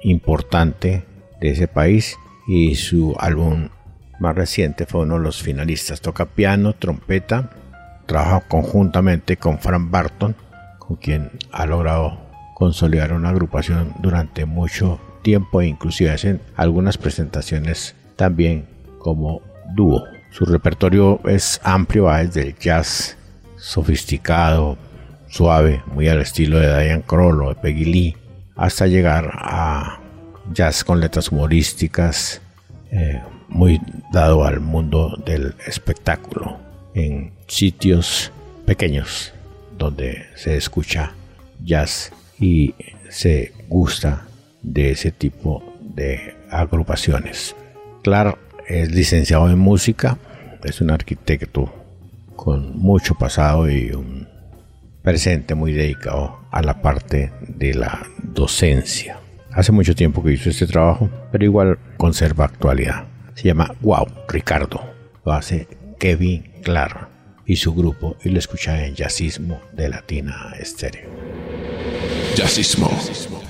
importante 0.04 1.04
de 1.42 1.50
ese 1.50 1.68
país. 1.68 2.16
Y 2.48 2.76
su 2.76 3.14
álbum 3.20 3.68
más 4.22 4.36
reciente 4.36 4.86
fue 4.86 5.02
uno 5.02 5.16
de 5.16 5.24
los 5.26 5.44
finalistas. 5.44 6.00
Toca 6.00 6.28
piano, 6.28 6.72
trompeta. 6.72 7.50
Trabaja 8.06 8.48
conjuntamente 8.48 9.36
con 9.36 9.60
Frank 9.60 9.92
Barton, 9.92 10.34
con 10.80 10.96
quien 10.96 11.30
ha 11.52 11.66
logrado 11.66 12.18
consolidar 12.54 13.12
una 13.12 13.32
agrupación 13.32 13.92
durante 14.00 14.46
mucho 14.46 15.02
tiempo 15.24 15.60
e 15.62 15.68
inclusive 15.68 16.12
hacen 16.12 16.40
algunas 16.56 16.98
presentaciones 16.98 17.98
también 18.16 18.66
como 19.00 19.42
dúo. 19.76 20.06
Su 20.32 20.46
repertorio 20.46 21.20
es 21.28 21.60
amplio, 21.66 22.06
va 22.06 22.24
desde 22.24 22.44
el 22.44 22.56
jazz 22.58 23.18
sofisticado, 23.58 24.78
suave, 25.36 25.84
muy 25.88 26.08
al 26.08 26.22
estilo 26.22 26.60
de 26.60 26.68
Diane 26.68 27.04
Kroll 27.06 27.44
o 27.44 27.50
de 27.50 27.56
Peggy 27.56 27.84
Lee, 27.84 28.18
hasta 28.56 28.88
llegar 28.88 29.32
a 29.34 30.00
jazz 30.54 30.86
con 30.86 31.02
letras 31.02 31.30
humorísticas, 31.30 32.42
eh, 32.90 33.22
muy 33.50 33.82
dado 34.14 34.46
al 34.46 34.62
mundo 34.62 35.22
del 35.26 35.54
espectáculo, 35.68 36.58
en 36.94 37.34
sitios 37.48 38.32
pequeños 38.66 39.34
donde 39.78 40.26
se 40.36 40.56
escucha 40.56 41.12
jazz 41.62 42.14
y 42.40 42.74
se 43.10 43.52
gusta 43.68 44.26
de 44.62 44.92
ese 44.92 45.12
tipo 45.12 45.76
de 45.82 46.34
agrupaciones. 46.50 47.58
Clark 48.04 48.38
es 48.70 48.90
licenciado 48.90 49.50
en 49.50 49.60
música, 49.60 50.18
es 50.64 50.80
un 50.80 50.92
arquitecto 50.92 51.74
con 52.38 52.78
mucho 52.78 53.16
pasado 53.16 53.70
y 53.70 53.92
un 53.92 54.35
presente 55.06 55.54
muy 55.54 55.72
dedicado 55.72 56.42
a 56.52 56.62
la 56.64 56.82
parte 56.82 57.32
de 57.40 57.76
la 57.76 58.08
docencia. 58.24 59.20
Hace 59.54 59.72
mucho 59.72 59.96
tiempo 59.96 60.24
que 60.24 60.34
hizo 60.34 60.50
este 60.50 60.68
trabajo, 60.68 61.10
pero 61.32 61.46
igual 61.46 61.78
conserva 61.96 62.46
actualidad. 62.46 63.06
Se 63.36 63.44
llama 63.44 63.74
Wow 63.82 64.08
Ricardo. 64.28 64.82
Lo 65.24 65.32
hace 65.32 65.68
Kevin 66.00 66.52
Clark 66.64 67.08
y 67.46 67.56
su 67.58 67.74
grupo 67.74 68.18
y 68.24 68.30
lo 68.30 68.40
escucha 68.40 68.84
en 68.86 68.96
Jazzismo 68.96 69.62
de 69.74 69.90
Latina 69.90 70.54
Estéreo. 70.60 71.10
Jazzismo. 72.36 72.90
La 72.90 73.45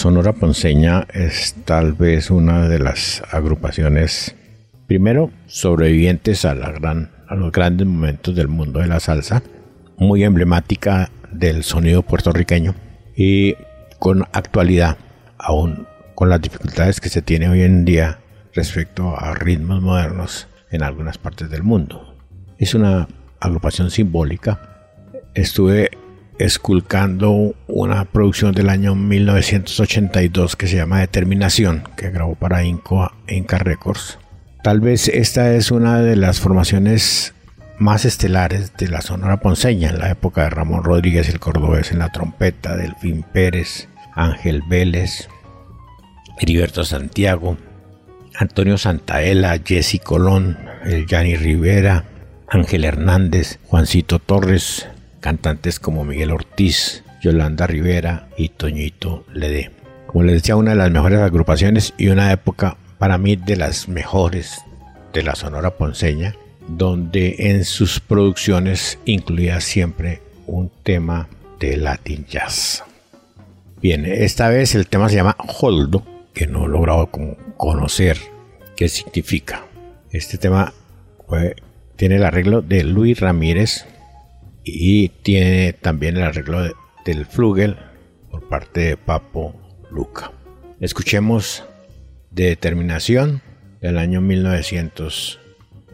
Sonora 0.00 0.32
Ponceña 0.32 1.06
es 1.12 1.54
tal 1.66 1.92
vez 1.92 2.30
una 2.30 2.70
de 2.70 2.78
las 2.78 3.22
agrupaciones, 3.30 4.34
primero, 4.86 5.30
sobrevivientes 5.44 6.46
a, 6.46 6.52
a 6.52 7.34
los 7.34 7.52
grandes 7.52 7.86
momentos 7.86 8.34
del 8.34 8.48
mundo 8.48 8.80
de 8.80 8.86
la 8.86 8.98
salsa, 8.98 9.42
muy 9.98 10.24
emblemática 10.24 11.10
del 11.30 11.64
sonido 11.64 12.00
puertorriqueño 12.00 12.74
y 13.14 13.56
con 13.98 14.22
actualidad, 14.32 14.96
aún 15.36 15.86
con 16.14 16.30
las 16.30 16.40
dificultades 16.40 16.98
que 16.98 17.10
se 17.10 17.20
tiene 17.20 17.50
hoy 17.50 17.60
en 17.60 17.84
día 17.84 18.20
respecto 18.54 19.14
a 19.20 19.34
ritmos 19.34 19.82
modernos 19.82 20.48
en 20.70 20.82
algunas 20.82 21.18
partes 21.18 21.50
del 21.50 21.62
mundo. 21.62 22.16
Es 22.56 22.74
una 22.74 23.06
agrupación 23.38 23.90
simbólica. 23.90 24.62
Estuve 25.34 25.90
esculcando 26.38 27.54
una 27.80 28.04
producción 28.04 28.52
del 28.52 28.68
año 28.68 28.94
1982 28.94 30.54
que 30.54 30.66
se 30.66 30.76
llama 30.76 31.00
Determinación, 31.00 31.82
que 31.96 32.10
grabó 32.10 32.34
para 32.34 32.62
Inca, 32.62 33.12
Inca 33.26 33.56
Records. 33.56 34.18
Tal 34.62 34.80
vez 34.80 35.08
esta 35.08 35.54
es 35.54 35.70
una 35.70 36.02
de 36.02 36.14
las 36.14 36.40
formaciones 36.40 37.32
más 37.78 38.04
estelares 38.04 38.76
de 38.76 38.88
la 38.88 39.00
Sonora 39.00 39.40
Ponceña 39.40 39.88
en 39.88 39.98
la 39.98 40.10
época 40.10 40.42
de 40.42 40.50
Ramón 40.50 40.84
Rodríguez 40.84 41.30
el 41.30 41.40
Cordobés 41.40 41.90
en 41.90 42.00
la 42.00 42.12
trompeta, 42.12 42.76
Delfín 42.76 43.22
Pérez, 43.22 43.88
Ángel 44.14 44.62
Vélez, 44.68 45.28
Heriberto 46.38 46.84
Santiago, 46.84 47.56
Antonio 48.38 48.76
Santaella, 48.76 49.58
Jesse 49.64 50.00
Colón, 50.04 50.58
el 50.84 51.06
Yanni 51.06 51.34
Rivera, 51.34 52.04
Ángel 52.46 52.84
Hernández, 52.84 53.58
Juancito 53.64 54.18
Torres, 54.18 54.86
cantantes 55.20 55.80
como 55.80 56.04
Miguel 56.04 56.30
Ortiz, 56.30 57.04
Yolanda 57.20 57.66
Rivera 57.66 58.28
y 58.36 58.50
Toñito 58.50 59.24
Ledé. 59.32 59.70
Como 60.06 60.24
les 60.24 60.36
decía, 60.36 60.56
una 60.56 60.70
de 60.70 60.76
las 60.76 60.90
mejores 60.90 61.20
agrupaciones 61.20 61.94
y 61.96 62.08
una 62.08 62.32
época 62.32 62.76
para 62.98 63.18
mí 63.18 63.36
de 63.36 63.56
las 63.56 63.88
mejores 63.88 64.58
de 65.12 65.22
la 65.22 65.34
Sonora 65.34 65.76
Ponceña, 65.76 66.34
donde 66.68 67.36
en 67.38 67.64
sus 67.64 68.00
producciones 68.00 68.98
incluía 69.04 69.60
siempre 69.60 70.22
un 70.46 70.70
tema 70.82 71.28
de 71.58 71.76
Latin 71.76 72.26
Jazz. 72.26 72.84
Bien, 73.80 74.04
esta 74.04 74.48
vez 74.48 74.74
el 74.74 74.86
tema 74.86 75.08
se 75.08 75.16
llama 75.16 75.36
Holdo, 75.60 76.04
que 76.34 76.46
no 76.46 76.66
he 76.66 76.68
logrado 76.68 77.10
conocer 77.56 78.18
qué 78.76 78.88
significa. 78.88 79.64
Este 80.10 80.38
tema 80.38 80.72
tiene 81.96 82.16
el 82.16 82.24
arreglo 82.24 82.62
de 82.62 82.84
Luis 82.84 83.20
Ramírez 83.20 83.86
y 84.64 85.08
tiene 85.08 85.72
también 85.72 86.16
el 86.16 86.24
arreglo 86.24 86.62
del 87.04 87.26
Flugel 87.26 87.76
por 88.30 88.48
parte 88.48 88.80
de 88.80 88.96
Papo 88.96 89.54
Luca. 89.90 90.32
Escuchemos 90.80 91.64
Determinación 92.30 93.42
del 93.80 93.98
año 93.98 94.20
1900. 94.20 95.40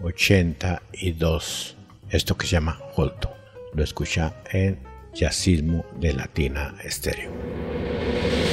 82 0.02 1.76
esto 2.10 2.36
que 2.36 2.46
se 2.46 2.52
llama 2.52 2.78
Holto. 2.94 3.32
Lo 3.74 3.82
escucha 3.82 4.34
en 4.52 4.78
Jazzismo 5.12 5.84
de 5.98 6.12
Latina 6.12 6.74
Estéreo. 6.84 7.32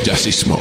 Jazzismo. 0.03 0.57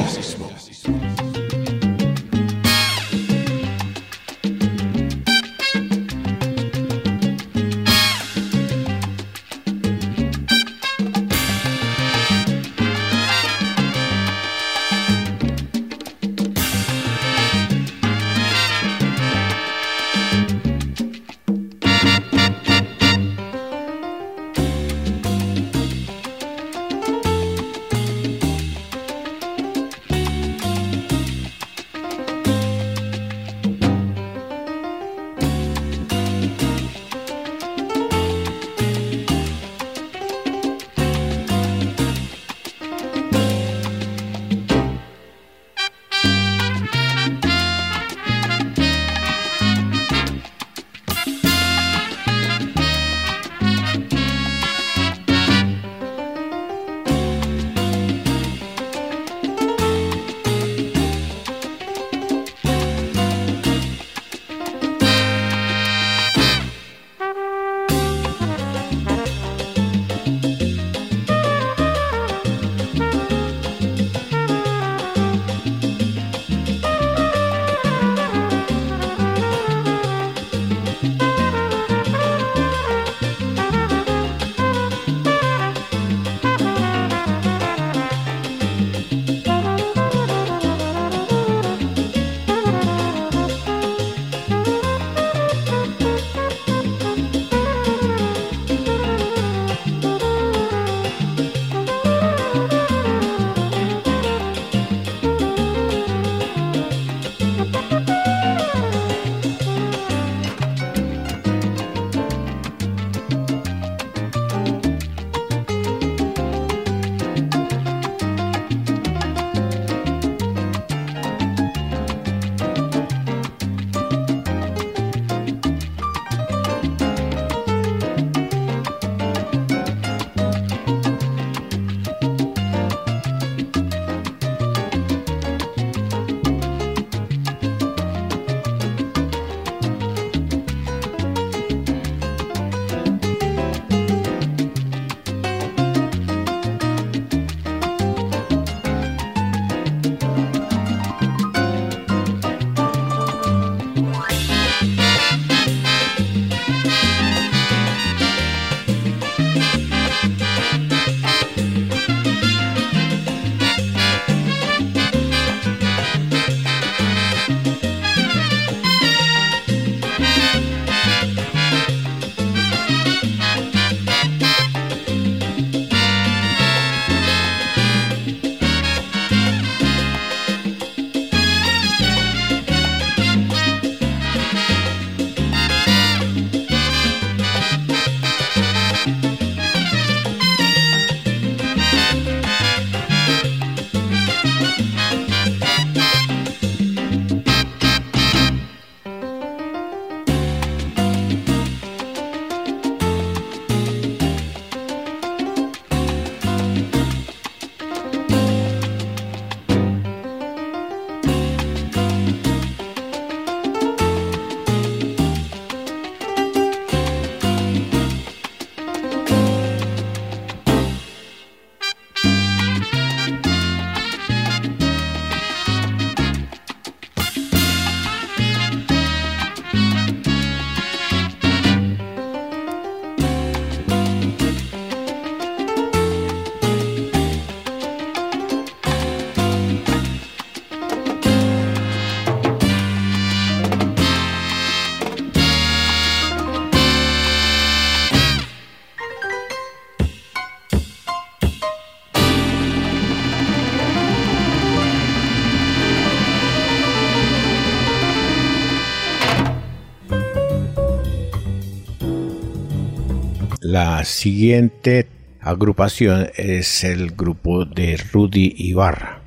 La 263.73 264.05
siguiente 264.05 265.07
agrupación 265.41 266.29
es 266.35 266.83
el 266.83 267.09
grupo 267.09 267.65
de 267.65 267.97
Rudy 267.97 268.53
Ibarra. 268.55 269.23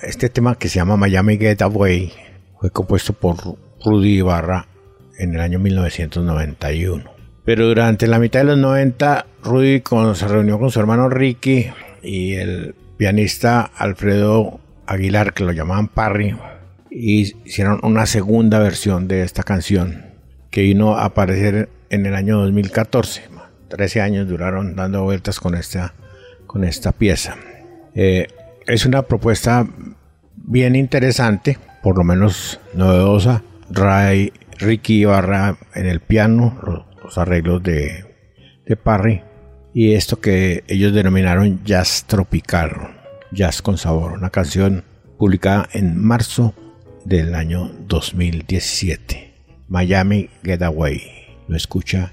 Este 0.00 0.30
tema 0.30 0.54
que 0.54 0.70
se 0.70 0.76
llama 0.76 0.96
Miami 0.96 1.36
Getaway 1.36 2.14
fue 2.58 2.70
compuesto 2.70 3.12
por 3.12 3.36
Rudy 3.84 4.20
Ibarra 4.20 4.68
en 5.18 5.34
el 5.34 5.42
año 5.42 5.58
1991. 5.58 7.04
Pero 7.44 7.66
durante 7.66 8.06
la 8.06 8.18
mitad 8.18 8.40
de 8.40 8.46
los 8.46 8.56
90, 8.56 9.26
Rudy 9.44 9.82
se 10.14 10.28
reunió 10.28 10.58
con 10.58 10.70
su 10.70 10.80
hermano 10.80 11.10
Ricky 11.10 11.66
y 12.02 12.36
el 12.36 12.74
pianista 12.96 13.70
Alfredo 13.76 14.60
Aguilar, 14.86 15.34
que 15.34 15.44
lo 15.44 15.52
llamaban 15.52 15.88
Parry, 15.88 16.34
y 16.90 17.34
hicieron 17.44 17.80
una 17.82 18.06
segunda 18.06 18.60
versión 18.60 19.08
de 19.08 19.20
esta 19.24 19.42
canción 19.42 20.06
que 20.50 20.62
vino 20.62 20.96
a 20.96 21.04
aparecer 21.04 21.68
en 21.90 22.06
el 22.06 22.14
año 22.14 22.38
2014. 22.38 23.41
13 23.72 24.02
años 24.02 24.28
duraron 24.28 24.76
dando 24.76 25.02
vueltas 25.02 25.40
con 25.40 25.54
esta, 25.54 25.94
con 26.46 26.62
esta 26.62 26.92
pieza. 26.92 27.36
Eh, 27.94 28.26
es 28.66 28.84
una 28.84 29.00
propuesta 29.00 29.66
bien 30.36 30.76
interesante, 30.76 31.58
por 31.82 31.96
lo 31.96 32.04
menos 32.04 32.60
novedosa. 32.74 33.42
Ray, 33.70 34.30
Ricky 34.58 35.00
Ibarra 35.00 35.56
en 35.74 35.86
el 35.86 36.00
piano, 36.00 36.60
los, 37.02 37.16
arreglos 37.16 37.62
de, 37.62 38.04
de 38.66 38.76
Parry 38.76 39.22
y 39.74 39.94
esto 39.94 40.20
que 40.20 40.64
ellos 40.68 40.92
denominaron 40.92 41.64
jazz 41.64 42.04
tropical, 42.06 43.00
jazz 43.32 43.62
con 43.62 43.78
sabor, 43.78 44.12
una 44.12 44.30
canción 44.30 44.84
publicada 45.18 45.68
en 45.72 45.98
marzo 45.98 46.54
del 47.06 47.34
año 47.34 47.70
2017. 47.86 49.34
Miami 49.68 50.28
Getaway. 50.42 51.00
Lo 51.48 51.56
escucha 51.56 52.12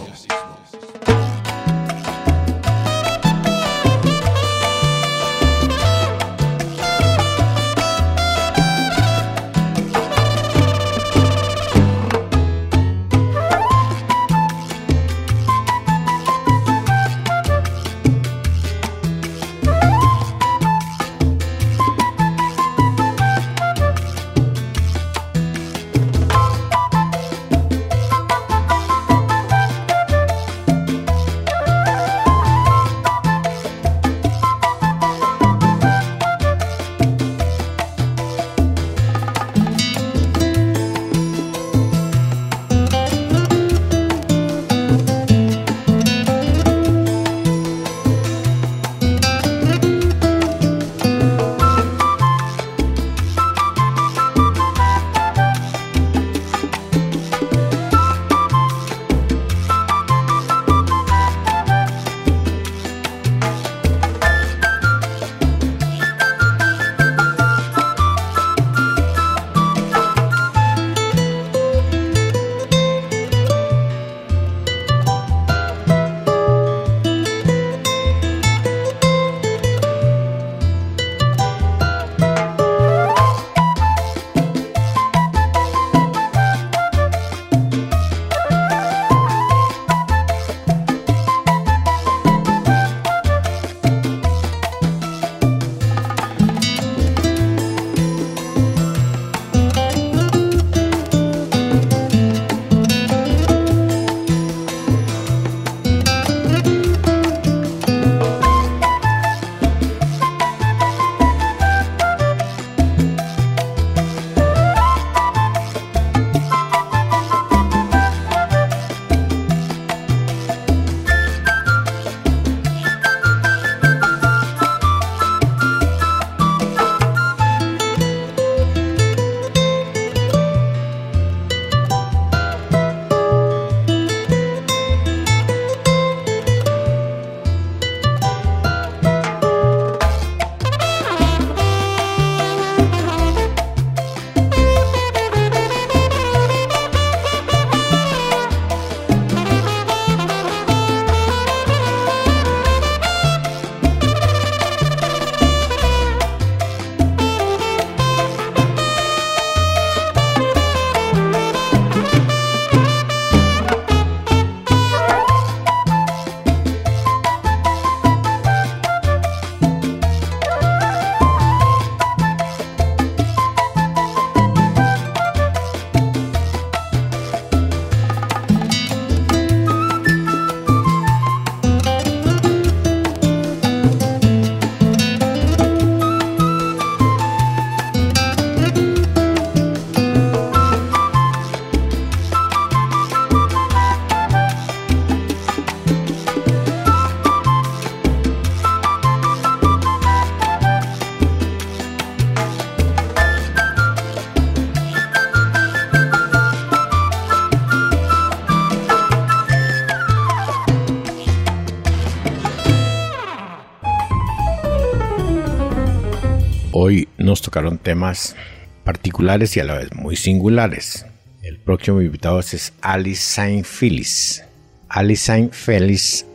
Jazzismo. 217.21 217.45
tocaron 217.45 217.77
temas 217.77 218.35
particulares 218.83 219.55
y 219.57 219.59
a 219.59 219.63
la 219.63 219.75
vez 219.75 219.93
muy 219.93 220.15
singulares. 220.15 221.05
El 221.43 221.59
próximo 221.59 222.01
invitado 222.01 222.39
es 222.39 222.73
Alice 222.81 223.21
Saint 223.21 223.65
Phyllis. 223.65 224.43
Alice 224.89 225.23
Saint 225.23 225.53
Phyllis 225.53 226.25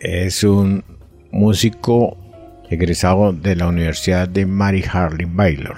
es 0.00 0.44
un 0.44 0.84
músico 1.30 2.16
egresado 2.70 3.32
de 3.32 3.56
la 3.56 3.66
Universidad 3.66 4.28
de 4.28 4.46
Mary 4.46 4.84
Harley 4.90 5.26
Baylor. 5.28 5.76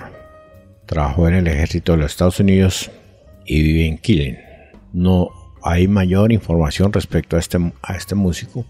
Trabajó 0.86 1.28
en 1.28 1.34
el 1.34 1.46
ejército 1.46 1.92
de 1.92 1.98
los 1.98 2.12
Estados 2.12 2.40
Unidos 2.40 2.90
y 3.46 3.62
vive 3.62 3.86
en 3.86 3.98
Killing. 3.98 4.38
No 4.92 5.30
hay 5.62 5.88
mayor 5.88 6.32
información 6.32 6.92
respecto 6.92 7.36
a 7.36 7.40
este, 7.40 7.58
a 7.82 7.96
este 7.96 8.14
músico 8.14 8.66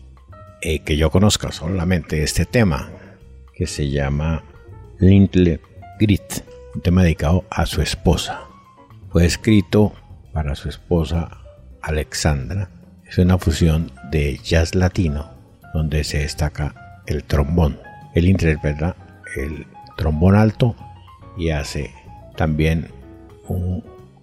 eh, 0.63 0.79
que 0.79 0.97
yo 0.97 1.11
conozca, 1.11 1.53
solamente 1.53 2.23
este 2.23 2.47
tema 2.47 2.91
que 3.53 3.67
se 3.67 3.91
llama 3.91 4.45
Lintle 4.99 5.61
Grit, 6.05 6.45
un 6.75 6.83
tema 6.83 7.03
dedicado 7.03 7.47
a 7.49 7.65
su 7.65 7.81
esposa. 7.81 8.43
Fue 9.09 9.25
escrito 9.25 9.95
para 10.35 10.55
su 10.55 10.69
esposa 10.69 11.39
Alexandra. 11.81 12.69
Es 13.07 13.17
una 13.17 13.39
fusión 13.39 13.91
de 14.11 14.37
jazz 14.37 14.75
latino 14.75 15.31
donde 15.73 16.05
se 16.05 16.19
destaca 16.19 17.01
el 17.07 17.25
trombón. 17.25 17.81
Él 18.15 18.29
interpreta 18.29 18.95
el 19.35 19.67
trombón 19.97 20.35
alto 20.35 20.77
y 21.39 21.49
hace 21.49 21.91
también 22.37 22.91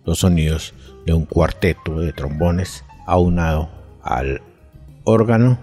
los 0.06 0.20
sonidos 0.20 0.76
de 1.08 1.14
un 1.14 1.26
cuarteto 1.26 2.00
de 2.00 2.14
trombones 2.14 2.86
aunado 3.08 3.72
al 4.04 4.44
órgano 5.04 5.58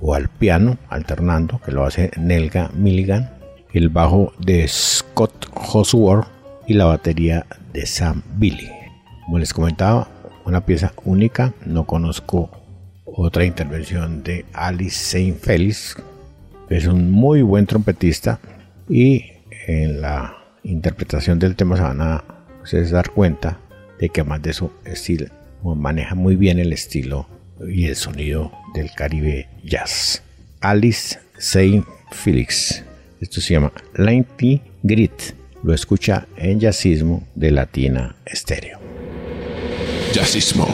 o 0.00 0.14
al 0.14 0.30
piano 0.30 0.78
alternando 0.88 1.60
que 1.62 1.72
lo 1.72 1.84
hace 1.84 2.10
Nelga 2.16 2.70
Milligan 2.72 3.35
el 3.78 3.88
bajo 3.88 4.32
de 4.38 4.66
Scott 4.68 5.50
Hosworth 5.54 6.28
y 6.66 6.74
la 6.74 6.86
batería 6.86 7.46
de 7.72 7.86
Sam 7.86 8.22
Billy 8.36 8.68
como 9.24 9.38
les 9.38 9.52
comentaba 9.52 10.08
una 10.44 10.64
pieza 10.64 10.92
única 11.04 11.52
no 11.64 11.84
conozco 11.84 12.50
otra 13.04 13.44
intervención 13.44 14.22
de 14.22 14.44
Alice 14.52 14.96
Saint 14.96 15.38
Felix 15.38 15.96
es 16.68 16.86
un 16.86 17.10
muy 17.10 17.42
buen 17.42 17.66
trompetista 17.66 18.40
y 18.88 19.24
en 19.66 20.00
la 20.00 20.36
interpretación 20.62 21.38
del 21.38 21.56
tema 21.56 21.76
se 21.76 21.82
van 21.82 22.00
a 22.00 22.24
dar 22.90 23.10
cuenta 23.10 23.58
de 23.98 24.08
que 24.08 24.24
más 24.24 24.42
de 24.42 24.52
su 24.52 24.70
estilo 24.84 25.26
maneja 25.62 26.14
muy 26.14 26.36
bien 26.36 26.58
el 26.58 26.72
estilo 26.72 27.26
y 27.66 27.86
el 27.86 27.96
sonido 27.96 28.52
del 28.74 28.90
Caribe 28.92 29.48
Jazz. 29.64 30.22
Alice 30.60 31.18
Saint 31.38 31.84
Felix. 32.10 32.84
Esto 33.20 33.40
se 33.40 33.54
llama 33.54 33.72
Linety 33.96 34.60
Grit. 34.82 35.34
Lo 35.62 35.72
escucha 35.74 36.26
en 36.36 36.60
Jazzismo 36.60 37.26
de 37.34 37.50
Latina 37.50 38.16
Estéreo. 38.24 38.78
Jazzismo. 40.12 40.66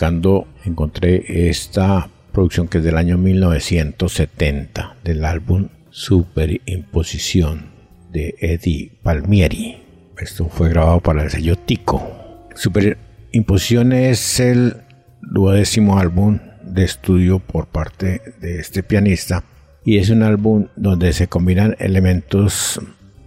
Buscando 0.00 0.48
encontré 0.64 1.50
esta 1.50 2.08
producción 2.32 2.68
que 2.68 2.78
es 2.78 2.84
del 2.84 2.96
año 2.96 3.18
1970 3.18 4.96
del 5.04 5.26
álbum 5.26 5.68
Superimposición 5.90 7.66
de 8.10 8.34
Eddie 8.40 8.92
Palmieri. 9.02 9.82
Esto 10.16 10.48
fue 10.48 10.70
grabado 10.70 11.00
para 11.00 11.22
el 11.22 11.30
sello 11.30 11.56
Tico. 11.56 12.48
Superimposición 12.54 13.92
es 13.92 14.40
el 14.40 14.76
duodécimo 15.20 15.98
álbum 15.98 16.38
de 16.64 16.84
estudio 16.84 17.38
por 17.38 17.66
parte 17.66 18.22
de 18.40 18.58
este 18.58 18.82
pianista 18.82 19.44
y 19.84 19.98
es 19.98 20.08
un 20.08 20.22
álbum 20.22 20.68
donde 20.76 21.12
se 21.12 21.28
combinan 21.28 21.76
elementos 21.78 22.80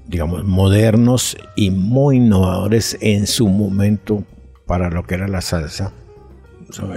digamos 0.07 0.43
modernos 0.43 1.37
y 1.55 1.69
muy 1.69 2.17
innovadores 2.17 2.97
en 2.99 3.27
su 3.27 3.47
momento 3.47 4.23
para 4.65 4.89
lo 4.89 5.03
que 5.03 5.13
era 5.13 5.27
la 5.27 5.41
salsa. 5.41 5.93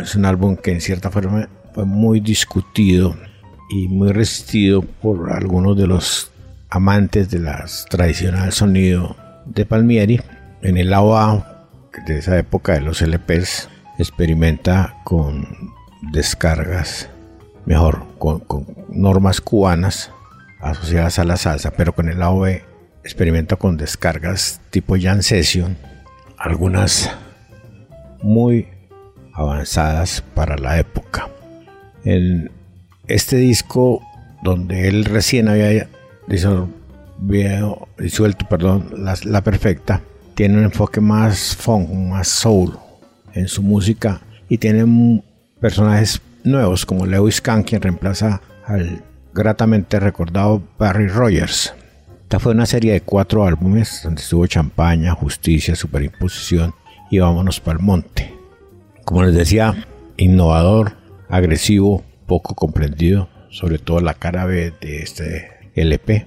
Es 0.00 0.14
un 0.14 0.24
álbum 0.24 0.56
que 0.56 0.72
en 0.72 0.80
cierta 0.80 1.10
forma 1.10 1.48
fue 1.74 1.84
muy 1.84 2.20
discutido 2.20 3.16
y 3.68 3.88
muy 3.88 4.12
resistido 4.12 4.82
por 4.82 5.32
algunos 5.32 5.76
de 5.76 5.86
los 5.86 6.32
amantes 6.70 7.30
de 7.30 7.40
las 7.40 7.84
tradicional 7.90 8.52
sonido 8.52 9.16
de 9.44 9.66
Palmieri. 9.66 10.20
En 10.62 10.78
el 10.78 10.90
lado 10.90 11.44
de 12.06 12.18
esa 12.18 12.38
época 12.38 12.72
de 12.72 12.80
los 12.80 13.02
LPs 13.02 13.68
experimenta 13.98 14.96
con 15.04 15.46
descargas, 16.12 17.10
mejor, 17.66 18.06
con, 18.18 18.42
normas 18.88 19.40
cubanas 19.40 20.10
asociadas 20.60 21.18
a 21.18 21.24
la 21.24 21.36
salsa, 21.36 21.72
pero 21.72 21.94
con 21.94 22.08
el 22.08 22.18
lado 22.20 22.46
experimenta 22.46 23.56
con 23.56 23.76
descargas 23.76 24.60
tipo 24.70 24.96
Jan 24.98 25.22
Session, 25.22 25.76
algunas 26.38 27.10
muy 28.22 28.68
avanzadas 29.36 30.22
para 30.34 30.56
la 30.56 30.78
época. 30.78 31.28
En 32.04 32.50
este 33.06 33.36
disco, 33.36 34.02
donde 34.42 34.88
él 34.88 35.04
recién 35.04 35.48
había 35.48 35.88
disuelto 37.98 38.48
perdón, 38.48 38.90
la, 38.96 39.40
perfecta, 39.42 40.00
tiene 40.34 40.58
un 40.58 40.64
enfoque 40.64 41.00
más 41.00 41.54
funk, 41.56 41.90
más 41.90 42.28
soul 42.28 42.78
en 43.34 43.48
su 43.48 43.62
música 43.62 44.20
y 44.48 44.58
tiene 44.58 45.22
personajes 45.60 46.20
nuevos 46.44 46.86
como 46.86 47.06
Lewis 47.06 47.40
Kahn, 47.40 47.62
quien 47.62 47.82
reemplaza 47.82 48.40
al 48.66 49.02
gratamente 49.34 50.00
recordado 50.00 50.62
Barry 50.78 51.08
Rogers. 51.08 51.74
Esta 52.22 52.38
fue 52.38 52.52
una 52.52 52.66
serie 52.66 52.92
de 52.92 53.02
cuatro 53.02 53.46
álbumes 53.46 54.00
donde 54.02 54.20
estuvo 54.20 54.46
Champaña, 54.46 55.12
Justicia, 55.12 55.76
Superimposición 55.76 56.74
y 57.10 57.18
Vámonos 57.18 57.60
para 57.60 57.78
el 57.78 57.84
Monte. 57.84 58.35
Como 59.06 59.22
les 59.22 59.36
decía, 59.36 59.86
innovador, 60.16 60.94
agresivo, 61.28 62.02
poco 62.26 62.56
comprendido, 62.56 63.28
sobre 63.50 63.78
todo 63.78 64.00
la 64.00 64.14
cara 64.14 64.46
B 64.46 64.72
de 64.80 64.98
este 64.98 65.70
LP, 65.76 66.26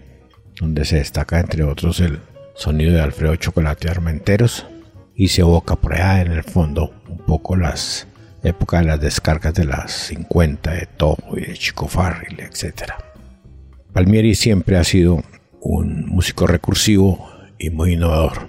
donde 0.62 0.86
se 0.86 0.96
destaca 0.96 1.42
entre 1.42 1.66
otros 1.66 2.00
el 2.00 2.22
sonido 2.56 2.94
de 2.94 3.02
Alfredo 3.02 3.36
Chocolate 3.36 3.90
Armenteros 3.90 4.66
y 5.14 5.28
se 5.28 5.42
evoca 5.42 5.76
por 5.76 5.94
allá 5.94 6.22
en 6.22 6.32
el 6.32 6.44
fondo 6.44 6.94
un 7.10 7.18
poco 7.18 7.58
las 7.58 8.08
épocas 8.44 8.80
de 8.80 8.88
las 8.88 9.02
descargas 9.02 9.56
de 9.56 9.66
las 9.66 9.92
50 9.92 10.72
de 10.72 10.86
Toho 10.86 11.38
y 11.38 11.42
de 11.42 11.56
Chico 11.56 11.86
Farrell, 11.90 12.40
etc. 12.40 12.94
Palmieri 13.92 14.36
siempre 14.36 14.78
ha 14.78 14.86
sido 14.86 15.22
un 15.60 16.06
músico 16.06 16.48
recursivo 16.48 17.30
y 17.58 17.72
muy 17.72 17.96
innovador. 17.96 18.48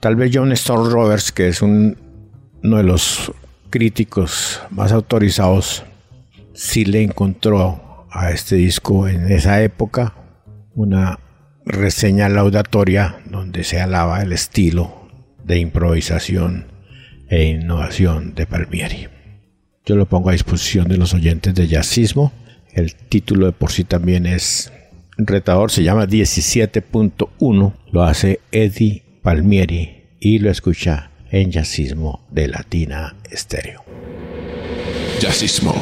Tal 0.00 0.16
vez 0.16 0.32
John 0.34 0.50
Storm 0.50 0.90
Roberts, 0.90 1.30
que 1.30 1.46
es 1.46 1.62
uno 1.62 1.94
de 2.62 2.82
los 2.82 3.32
críticos 3.70 4.60
más 4.70 4.92
autorizados, 4.92 5.84
sí 6.52 6.84
le 6.84 7.02
encontró 7.02 8.06
a 8.10 8.30
este 8.30 8.56
disco 8.56 9.08
en 9.08 9.30
esa 9.30 9.62
época 9.62 10.14
una 10.74 11.20
reseña 11.64 12.28
laudatoria 12.28 13.20
donde 13.30 13.64
se 13.64 13.80
alaba 13.80 14.22
el 14.22 14.32
estilo 14.32 15.08
de 15.44 15.58
improvisación 15.58 16.66
e 17.28 17.44
innovación 17.44 18.34
de 18.34 18.46
Palmieri. 18.46 19.08
Yo 19.86 19.96
lo 19.96 20.06
pongo 20.06 20.30
a 20.30 20.32
disposición 20.32 20.88
de 20.88 20.96
los 20.96 21.14
oyentes 21.14 21.54
de 21.54 21.68
Jazzismo. 21.68 22.32
El 22.72 22.94
título 22.94 23.46
de 23.46 23.52
por 23.52 23.72
sí 23.72 23.84
también 23.84 24.26
es 24.26 24.72
retador, 25.16 25.70
se 25.70 25.82
llama 25.82 26.06
17.1. 26.06 27.74
Lo 27.92 28.02
hace 28.02 28.40
Eddie 28.52 29.02
Palmieri 29.22 30.04
y 30.20 30.38
lo 30.38 30.50
escucha 30.50 31.09
en 31.30 31.50
Jazzismo 31.50 32.20
de 32.30 32.48
Latina 32.48 33.14
Estéreo. 33.30 33.84
Jazzismo. 35.20 35.74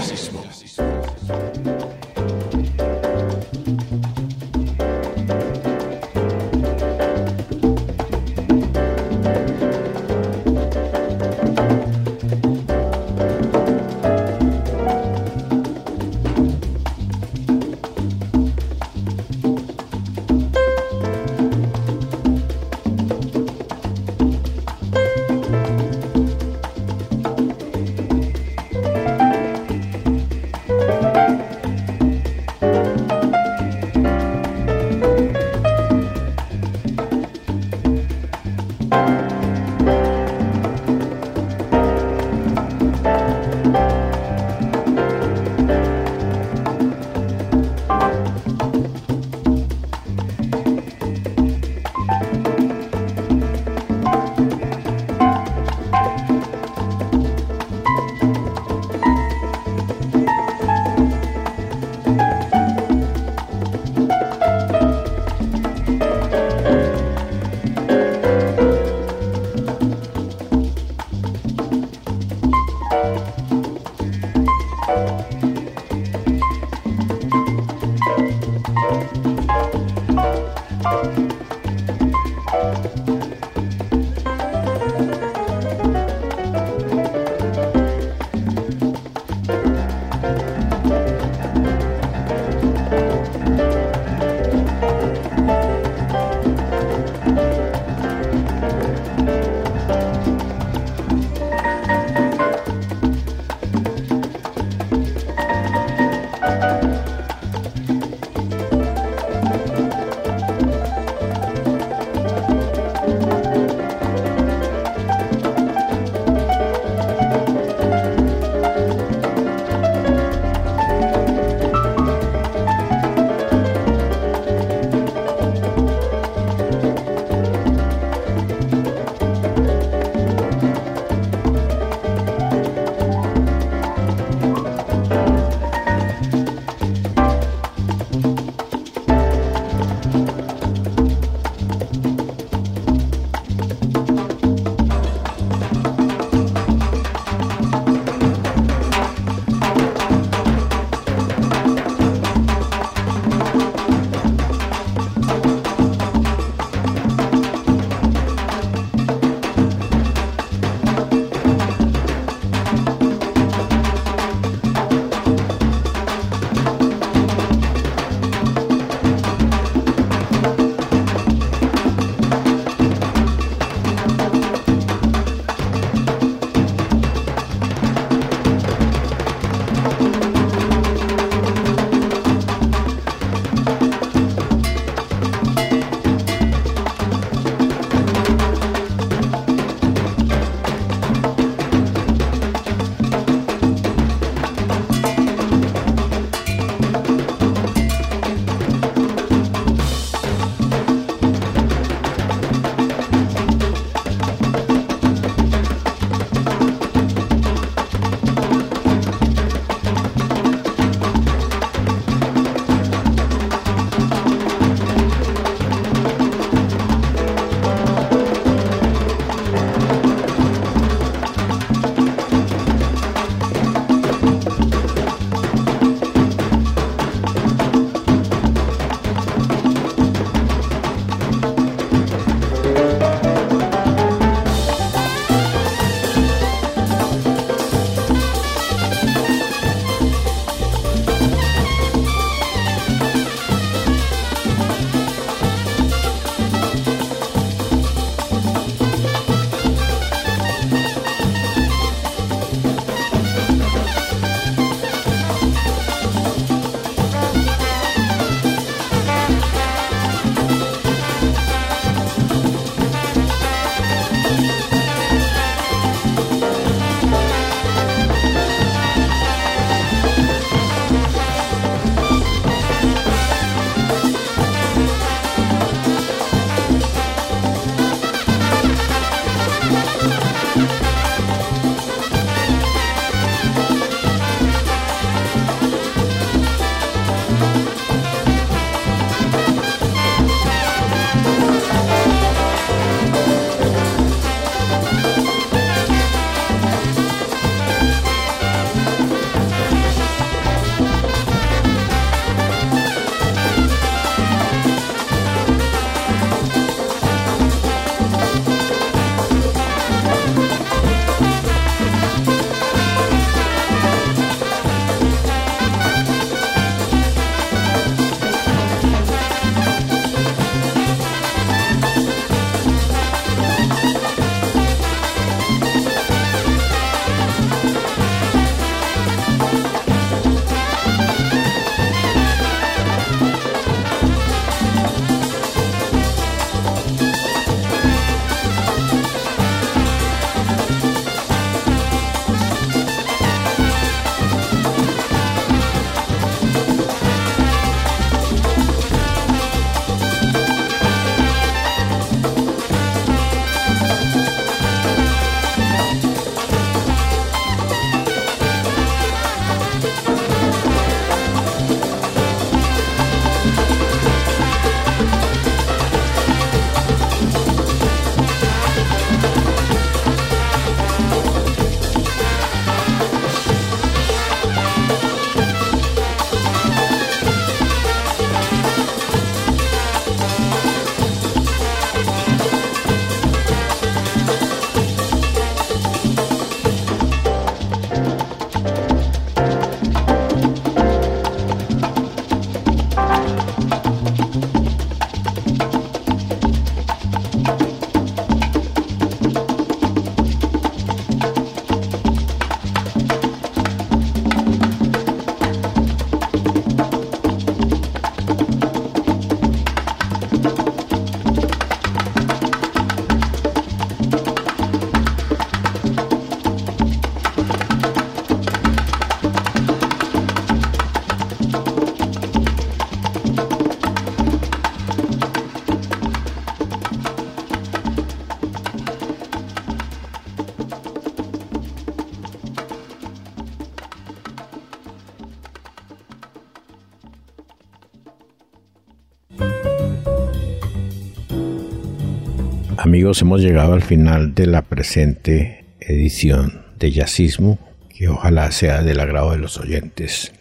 Amigos, 442.98 443.22
hemos 443.22 443.40
llegado 443.40 443.74
al 443.74 443.82
final 443.82 444.34
de 444.34 444.48
la 444.48 444.62
presente 444.62 445.66
edición 445.78 446.62
de 446.80 446.90
Yacismo, 446.90 447.56
que 447.96 448.08
ojalá 448.08 448.50
sea 448.50 448.82
del 448.82 448.98
agrado 448.98 449.30
de 449.30 449.38
los 449.38 449.56
oyentes 449.56 450.32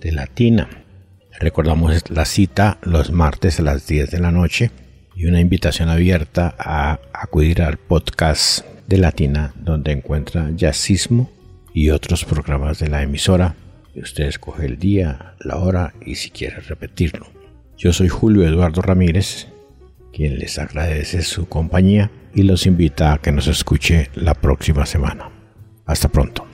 de 0.00 0.12
Latina. 0.12 0.66
Recordamos 1.38 2.08
la 2.08 2.24
cita 2.24 2.78
los 2.80 3.12
martes 3.12 3.60
a 3.60 3.64
las 3.64 3.86
10 3.86 4.10
de 4.10 4.18
la 4.18 4.32
noche 4.32 4.70
y 5.14 5.26
una 5.26 5.42
invitación 5.42 5.90
abierta 5.90 6.54
a 6.58 7.00
acudir 7.12 7.60
al 7.60 7.76
podcast 7.76 8.64
de 8.86 8.96
Latina 8.96 9.52
donde 9.54 9.92
encuentra 9.92 10.50
Yacismo 10.56 11.30
y 11.74 11.90
otros 11.90 12.24
programas 12.24 12.78
de 12.78 12.88
la 12.88 13.02
emisora. 13.02 13.56
Usted 13.94 14.24
escoge 14.24 14.64
el 14.64 14.78
día, 14.78 15.34
la 15.40 15.56
hora 15.56 15.92
y 16.00 16.14
si 16.14 16.30
quiere 16.30 16.60
repetirlo. 16.60 17.26
Yo 17.76 17.92
soy 17.92 18.08
Julio 18.08 18.48
Eduardo 18.48 18.80
Ramírez, 18.80 19.48
quien 20.16 20.38
les 20.38 20.58
agradece 20.58 21.20
su 21.20 21.46
compañía 21.46 22.10
y 22.34 22.42
los 22.42 22.64
invita 22.64 23.12
a 23.12 23.18
que 23.18 23.32
nos 23.32 23.48
escuche 23.48 24.10
la 24.14 24.32
próxima 24.32 24.86
semana. 24.86 25.30
Hasta 25.84 26.08
pronto. 26.08 26.46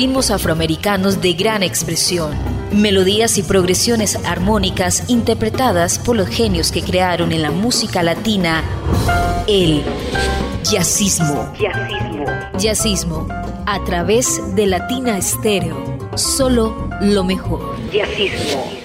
ritmos 0.00 0.30
afroamericanos 0.30 1.20
de 1.20 1.34
gran 1.34 1.62
expresión, 1.62 2.30
melodías 2.72 3.36
y 3.36 3.42
progresiones 3.42 4.16
armónicas 4.24 5.10
interpretadas 5.10 5.98
por 5.98 6.16
los 6.16 6.26
genios 6.26 6.72
que 6.72 6.80
crearon 6.80 7.32
en 7.32 7.42
la 7.42 7.50
música 7.50 8.02
latina 8.02 8.64
el 9.46 9.82
jazzismo. 10.64 11.52
Jazzismo. 11.58 12.24
Jazzismo 12.58 13.28
a 13.66 13.84
través 13.84 14.40
de 14.54 14.66
Latina 14.68 15.18
Estéreo. 15.18 15.98
Solo 16.14 16.88
lo 17.02 17.22
mejor. 17.22 17.76
Jazzismo. 17.92 18.79